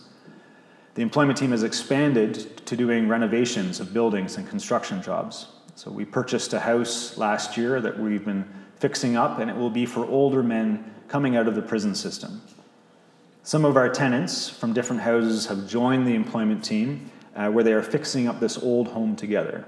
The 0.94 1.02
employment 1.02 1.38
team 1.38 1.52
has 1.52 1.64
expanded 1.64 2.66
to 2.66 2.78
doing 2.78 3.10
renovations 3.10 3.82
of 3.82 3.94
buildings 3.94 4.38
and 4.38 4.48
construction 4.48 5.02
jobs. 5.02 5.48
So 5.76 5.92
we 5.92 6.06
purchased 6.06 6.54
a 6.54 6.60
house 6.60 7.18
last 7.18 7.58
year 7.58 7.82
that 7.82 8.00
we've 8.00 8.24
been 8.24 8.48
fixing 8.78 9.18
up, 9.18 9.40
and 9.40 9.50
it 9.50 9.58
will 9.58 9.70
be 9.70 9.86
for 9.86 10.06
older 10.06 10.42
men 10.42 10.90
coming 11.10 11.36
out 11.36 11.50
of 11.50 11.56
the 11.56 11.62
prison 11.62 11.96
system. 11.96 12.42
Some 13.44 13.66
of 13.66 13.76
our 13.76 13.90
tenants 13.90 14.50
from 14.50 14.72
different 14.72 15.02
houses 15.02 15.48
have 15.48 15.68
joined 15.68 16.08
the 16.08 16.16
employment 16.16 16.64
team 16.64 17.12
uh, 17.36 17.50
where 17.50 17.64
they 17.64 17.74
are 17.74 17.82
fixing 17.82 18.28
up 18.28 18.40
this 18.40 18.58
old 18.58 18.88
home 18.88 19.16
together. 19.16 19.66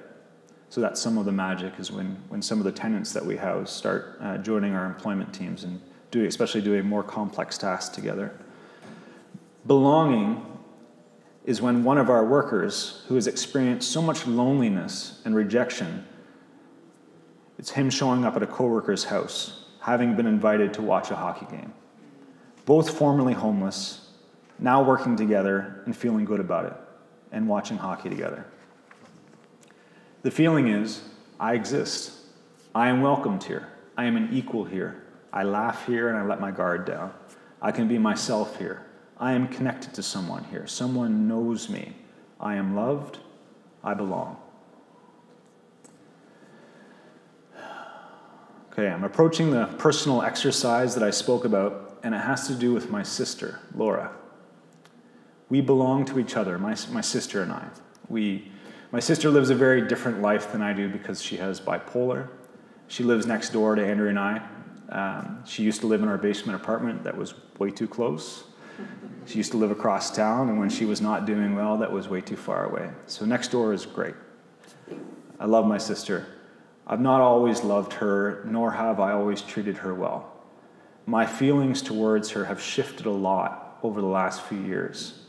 So 0.69 0.81
that's 0.81 0.99
some 0.99 1.17
of 1.17 1.25
the 1.25 1.31
magic 1.31 1.73
is 1.79 1.91
when, 1.91 2.17
when 2.29 2.41
some 2.41 2.59
of 2.59 2.65
the 2.65 2.71
tenants 2.71 3.13
that 3.13 3.25
we 3.25 3.37
house 3.37 3.71
start 3.71 4.17
uh, 4.21 4.37
joining 4.37 4.73
our 4.73 4.85
employment 4.85 5.33
teams 5.33 5.63
and 5.63 5.81
doing, 6.11 6.27
especially 6.27 6.61
doing 6.61 6.85
more 6.85 7.03
complex 7.03 7.57
tasks 7.57 7.93
together. 7.93 8.37
Belonging 9.65 10.45
is 11.45 11.61
when 11.61 11.83
one 11.83 11.97
of 11.97 12.09
our 12.09 12.25
workers 12.25 13.03
who 13.07 13.15
has 13.15 13.27
experienced 13.27 13.91
so 13.91 14.01
much 14.01 14.27
loneliness 14.27 15.21
and 15.23 15.35
rejection, 15.35 16.05
it's 17.57 17.71
him 17.71 17.89
showing 17.89 18.25
up 18.25 18.35
at 18.35 18.43
a 18.43 18.47
coworker's 18.47 19.05
house, 19.05 19.65
having 19.79 20.15
been 20.15 20.27
invited 20.27 20.73
to 20.73 20.81
watch 20.81 21.11
a 21.11 21.15
hockey 21.15 21.45
game 21.49 21.73
both 22.67 22.97
formerly 22.97 23.33
homeless, 23.33 24.09
now 24.59 24.83
working 24.83 25.15
together 25.15 25.81
and 25.85 25.95
feeling 25.95 26.25
good 26.25 26.41
about 26.41 26.65
it 26.65 26.73
and 27.31 27.47
watching 27.47 27.77
hockey 27.77 28.09
together. 28.09 28.45
The 30.23 30.31
feeling 30.31 30.67
is 30.67 31.01
I 31.39 31.53
exist. 31.53 32.11
I 32.73 32.89
am 32.89 33.01
welcomed 33.01 33.43
here. 33.43 33.67
I 33.97 34.05
am 34.05 34.15
an 34.15 34.29
equal 34.31 34.63
here. 34.63 35.03
I 35.31 35.43
laugh 35.43 35.85
here 35.85 36.09
and 36.09 36.17
I 36.17 36.25
let 36.25 36.39
my 36.39 36.51
guard 36.51 36.85
down. 36.85 37.13
I 37.61 37.71
can 37.71 37.87
be 37.87 37.97
myself 37.97 38.57
here. 38.57 38.85
I 39.19 39.33
am 39.33 39.47
connected 39.47 39.93
to 39.95 40.03
someone 40.03 40.43
here. 40.45 40.67
Someone 40.67 41.27
knows 41.27 41.69
me. 41.69 41.95
I 42.39 42.55
am 42.55 42.75
loved. 42.75 43.19
I 43.83 43.93
belong. 43.93 44.37
Okay, 48.71 48.89
I'm 48.89 49.03
approaching 49.03 49.49
the 49.49 49.65
personal 49.79 50.21
exercise 50.21 50.93
that 50.93 51.03
I 51.03 51.09
spoke 51.09 51.45
about 51.45 51.99
and 52.03 52.13
it 52.13 52.19
has 52.19 52.47
to 52.47 52.53
do 52.53 52.73
with 52.73 52.91
my 52.91 53.01
sister, 53.01 53.59
Laura. 53.73 54.11
We 55.49 55.61
belong 55.61 56.05
to 56.05 56.19
each 56.19 56.35
other, 56.35 56.57
my, 56.57 56.75
my 56.91 57.01
sister 57.01 57.41
and 57.41 57.51
I. 57.51 57.67
We, 58.09 58.51
my 58.91 58.99
sister 58.99 59.29
lives 59.29 59.49
a 59.49 59.55
very 59.55 59.87
different 59.87 60.21
life 60.21 60.51
than 60.51 60.61
I 60.61 60.73
do 60.73 60.89
because 60.89 61.21
she 61.21 61.37
has 61.37 61.59
bipolar. 61.59 62.29
She 62.87 63.03
lives 63.03 63.25
next 63.25 63.51
door 63.51 63.75
to 63.75 63.85
Andrea 63.85 64.09
and 64.09 64.19
I. 64.19 64.47
Um, 64.89 65.43
she 65.45 65.63
used 65.63 65.81
to 65.81 65.87
live 65.87 66.01
in 66.01 66.07
our 66.07 66.17
basement 66.17 66.61
apartment 66.61 67.03
that 67.03 67.17
was 67.17 67.33
way 67.59 67.71
too 67.71 67.87
close. 67.87 68.45
She 69.25 69.37
used 69.37 69.51
to 69.51 69.57
live 69.57 69.71
across 69.71 70.15
town, 70.15 70.49
and 70.49 70.59
when 70.59 70.69
she 70.69 70.85
was 70.85 71.01
not 71.01 71.25
doing 71.25 71.55
well, 71.55 71.77
that 71.77 71.91
was 71.91 72.07
way 72.07 72.21
too 72.21 72.37
far 72.37 72.65
away. 72.65 72.89
So 73.07 73.25
next 73.25 73.49
door 73.49 73.73
is 73.73 73.85
great. 73.85 74.15
I 75.39 75.45
love 75.45 75.65
my 75.65 75.77
sister. 75.77 76.27
I've 76.85 77.01
not 77.01 77.19
always 77.19 77.63
loved 77.63 77.93
her, 77.93 78.43
nor 78.45 78.71
have 78.71 78.99
I 78.99 79.11
always 79.11 79.41
treated 79.41 79.77
her 79.77 79.93
well 79.93 80.37
my 81.07 81.25
feelings 81.25 81.81
towards 81.81 82.31
her 82.31 82.45
have 82.45 82.61
shifted 82.61 83.05
a 83.05 83.11
lot 83.11 83.79
over 83.81 84.01
the 84.01 84.07
last 84.07 84.41
few 84.41 84.59
years. 84.59 85.23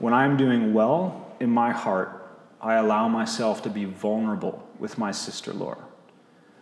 When 0.00 0.14
I'm 0.14 0.38
doing 0.38 0.72
well 0.72 1.36
in 1.40 1.50
my 1.50 1.72
heart, 1.72 2.26
I 2.58 2.74
allow 2.76 3.06
myself 3.06 3.62
to 3.62 3.70
be 3.70 3.84
vulnerable 3.84 4.66
with 4.78 4.96
my 4.96 5.12
sister 5.12 5.52
Laura. 5.52 5.84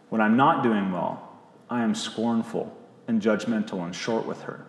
When 0.09 0.21
I'm 0.21 0.37
not 0.37 0.65
doing 0.65 0.91
well, 0.91 1.39
I 1.71 1.85
am 1.85 1.95
scornful 1.95 2.77
and 3.07 3.23
judgmental 3.23 3.85
and 3.85 3.95
short 3.95 4.27
with 4.27 4.43
her. 4.43 4.67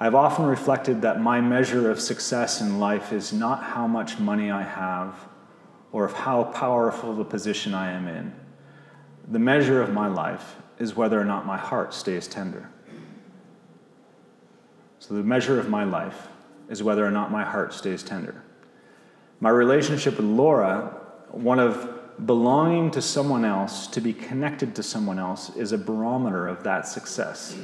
I've 0.00 0.14
often 0.14 0.46
reflected 0.46 1.02
that 1.02 1.20
my 1.20 1.42
measure 1.42 1.90
of 1.90 2.00
success 2.00 2.62
in 2.62 2.80
life 2.80 3.12
is 3.12 3.34
not 3.34 3.62
how 3.62 3.86
much 3.86 4.18
money 4.18 4.50
I 4.50 4.62
have 4.62 5.28
or 5.92 6.06
of 6.06 6.14
how 6.14 6.44
powerful 6.44 7.14
the 7.14 7.24
position 7.24 7.74
I 7.74 7.92
am 7.92 8.08
in. 8.08 8.32
The 9.28 9.38
measure 9.38 9.82
of 9.82 9.92
my 9.92 10.08
life 10.08 10.56
is 10.78 10.96
whether 10.96 11.20
or 11.20 11.24
not 11.24 11.44
my 11.44 11.58
heart 11.58 11.92
stays 11.92 12.26
tender. 12.26 12.70
So, 14.98 15.14
the 15.14 15.22
measure 15.22 15.60
of 15.60 15.68
my 15.68 15.84
life 15.84 16.28
is 16.68 16.82
whether 16.82 17.04
or 17.04 17.10
not 17.10 17.30
my 17.30 17.44
heart 17.44 17.72
stays 17.72 18.02
tender. 18.02 18.42
My 19.40 19.50
relationship 19.50 20.16
with 20.16 20.26
Laura, 20.26 20.96
one 21.30 21.58
of 21.58 22.26
belonging 22.26 22.90
to 22.92 23.02
someone 23.02 23.44
else, 23.44 23.86
to 23.88 24.00
be 24.00 24.12
connected 24.12 24.74
to 24.76 24.82
someone 24.82 25.18
else, 25.18 25.54
is 25.56 25.72
a 25.72 25.78
barometer 25.78 26.46
of 26.46 26.62
that 26.64 26.86
success, 26.86 27.56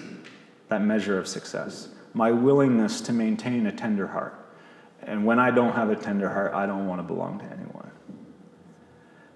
that 0.69 0.83
measure 0.83 1.19
of 1.19 1.29
success. 1.29 1.89
My 2.13 2.33
willingness 2.33 3.01
to 3.03 3.13
maintain 3.13 3.67
a 3.67 3.73
tender 3.73 4.09
heart. 4.09 4.37
And 5.03 5.25
when 5.25 5.39
I 5.39 5.51
don't 5.51 5.73
have 5.73 5.91
a 5.91 5.97
tender 5.97 6.29
heart, 6.29 6.53
I 6.53 6.67
don't 6.67 6.87
want 6.87 6.99
to 6.99 7.03
belong 7.03 7.39
to 7.39 7.45
anyone. 7.45 7.91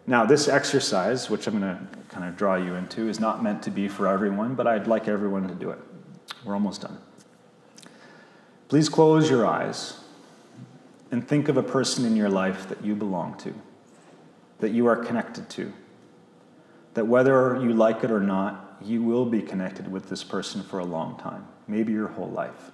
Now, 0.07 0.27
this 0.27 0.49
exercise, 0.49 1.31
which 1.31 1.47
I'm 1.47 1.59
going 1.59 1.77
to 1.77 1.99
kind 2.09 2.29
of 2.29 2.37
draw 2.37 2.57
you 2.57 2.75
into, 2.75 3.09
is 3.09 3.21
not 3.21 3.43
meant 3.43 3.63
to 3.63 3.71
be 3.71 3.89
for 3.89 4.07
everyone, 4.07 4.55
but 4.55 4.67
I'd 4.67 4.87
like 4.87 5.09
everyone 5.09 5.49
to 5.49 5.55
do 5.55 5.71
it. 5.71 5.79
We're 6.45 6.55
almost 6.55 6.83
done. 6.83 6.99
Please 8.69 8.89
close 8.89 9.31
your 9.31 9.47
eyes 9.47 10.01
and 11.11 11.27
think 11.27 11.49
of 11.49 11.57
a 11.57 11.63
person 11.63 12.05
in 12.05 12.17
your 12.17 12.29
life 12.29 12.69
that 12.69 12.85
you 12.85 12.95
belong 12.95 13.37
to, 13.39 13.55
that 14.59 14.71
you 14.71 14.87
are 14.87 14.97
connected 14.97 15.49
to, 15.51 15.73
that 16.95 17.07
whether 17.07 17.61
you 17.61 17.73
like 17.73 18.03
it 18.03 18.11
or 18.11 18.21
not, 18.21 18.77
you 18.83 19.03
will 19.03 19.27
be 19.27 19.41
connected 19.41 19.91
with 19.91 20.09
this 20.09 20.25
person 20.25 20.63
for 20.63 20.79
a 20.79 20.85
long 20.85 21.17
time, 21.19 21.47
maybe 21.69 21.93
your 21.93 22.09
whole 22.09 22.31
life. 22.31 22.73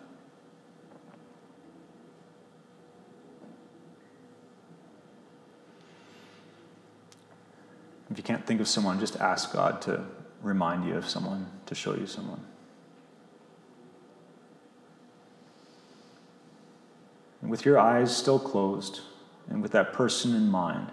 If 8.10 8.16
you 8.16 8.24
can't 8.24 8.44
think 8.44 8.60
of 8.60 8.66
someone, 8.66 8.98
just 8.98 9.16
ask 9.16 9.52
God 9.52 9.80
to 9.82 10.04
remind 10.42 10.84
you 10.84 10.96
of 10.96 11.08
someone, 11.08 11.46
to 11.66 11.74
show 11.74 11.94
you 11.94 12.06
someone. 12.06 12.44
With 17.50 17.64
your 17.64 17.78
eyes 17.78 18.16
still 18.16 18.38
closed 18.38 19.00
and 19.48 19.60
with 19.60 19.72
that 19.72 19.92
person 19.92 20.34
in 20.34 20.48
mind, 20.48 20.92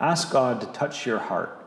ask 0.00 0.30
God 0.32 0.60
to 0.60 0.66
touch 0.68 1.06
your 1.06 1.20
heart 1.20 1.64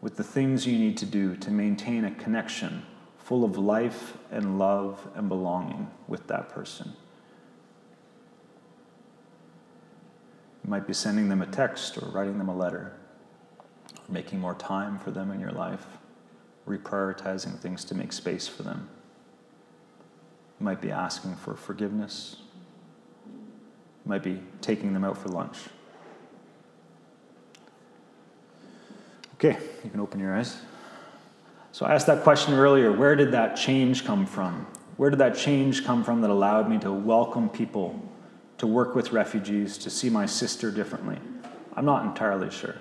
with 0.00 0.16
the 0.16 0.24
things 0.24 0.66
you 0.66 0.76
need 0.76 0.96
to 0.96 1.06
do 1.06 1.36
to 1.36 1.50
maintain 1.50 2.04
a 2.04 2.10
connection 2.10 2.82
full 3.18 3.44
of 3.44 3.56
life 3.56 4.16
and 4.30 4.58
love 4.58 5.08
and 5.14 5.28
belonging 5.28 5.88
with 6.08 6.26
that 6.26 6.48
person. 6.48 6.92
You 10.64 10.70
might 10.70 10.86
be 10.86 10.94
sending 10.94 11.28
them 11.28 11.40
a 11.40 11.46
text 11.46 11.96
or 11.98 12.06
writing 12.06 12.38
them 12.38 12.48
a 12.48 12.56
letter 12.56 12.94
or 13.92 14.12
making 14.12 14.40
more 14.40 14.54
time 14.54 14.98
for 14.98 15.12
them 15.12 15.30
in 15.30 15.38
your 15.38 15.52
life, 15.52 15.86
reprioritizing 16.66 17.58
things 17.58 17.84
to 17.84 17.94
make 17.94 18.12
space 18.12 18.48
for 18.48 18.64
them. 18.64 18.88
You 20.58 20.64
might 20.64 20.80
be 20.80 20.90
asking 20.90 21.36
for 21.36 21.54
forgiveness. 21.54 22.36
You 24.08 24.12
might 24.14 24.22
be 24.22 24.40
taking 24.62 24.94
them 24.94 25.04
out 25.04 25.18
for 25.18 25.28
lunch. 25.28 25.58
Okay, 29.34 29.58
you 29.84 29.90
can 29.90 30.00
open 30.00 30.18
your 30.18 30.34
eyes. 30.34 30.56
So 31.72 31.84
I 31.84 31.92
asked 31.92 32.06
that 32.06 32.22
question 32.22 32.54
earlier 32.54 32.90
where 32.90 33.14
did 33.16 33.32
that 33.32 33.54
change 33.54 34.06
come 34.06 34.24
from? 34.24 34.66
Where 34.96 35.10
did 35.10 35.18
that 35.18 35.36
change 35.36 35.84
come 35.84 36.02
from 36.04 36.22
that 36.22 36.30
allowed 36.30 36.70
me 36.70 36.78
to 36.78 36.90
welcome 36.90 37.50
people, 37.50 38.00
to 38.56 38.66
work 38.66 38.94
with 38.94 39.12
refugees, 39.12 39.76
to 39.76 39.90
see 39.90 40.08
my 40.08 40.24
sister 40.24 40.70
differently? 40.70 41.18
I'm 41.76 41.84
not 41.84 42.06
entirely 42.06 42.50
sure. 42.50 42.76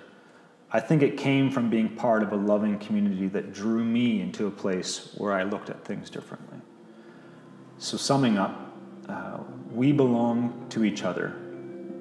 I 0.72 0.80
think 0.80 1.02
it 1.02 1.18
came 1.18 1.52
from 1.52 1.70
being 1.70 1.90
part 1.90 2.24
of 2.24 2.32
a 2.32 2.38
loving 2.38 2.80
community 2.80 3.28
that 3.28 3.52
drew 3.52 3.84
me 3.84 4.22
into 4.22 4.48
a 4.48 4.52
place 4.52 5.14
where 5.18 5.34
I 5.34 5.44
looked 5.44 5.70
at 5.70 5.84
things 5.84 6.10
differently. 6.10 6.60
So, 7.80 7.98
summing 7.98 8.38
up, 8.38 8.67
uh, 9.10 9.38
we 9.72 9.92
belong 9.92 10.66
to 10.70 10.84
each 10.84 11.04
other 11.04 11.36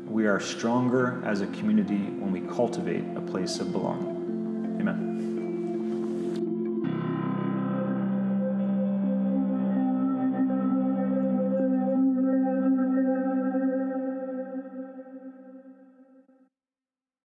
we 0.08 0.26
are 0.26 0.38
stronger 0.38 1.20
as 1.24 1.40
a 1.40 1.46
community 1.48 1.96
when 1.96 2.30
we 2.30 2.40
cultivate 2.54 3.04
a 3.16 3.20
place 3.20 3.58
of 3.58 3.72
belonging. 3.72 4.78
Amen. 4.80 5.15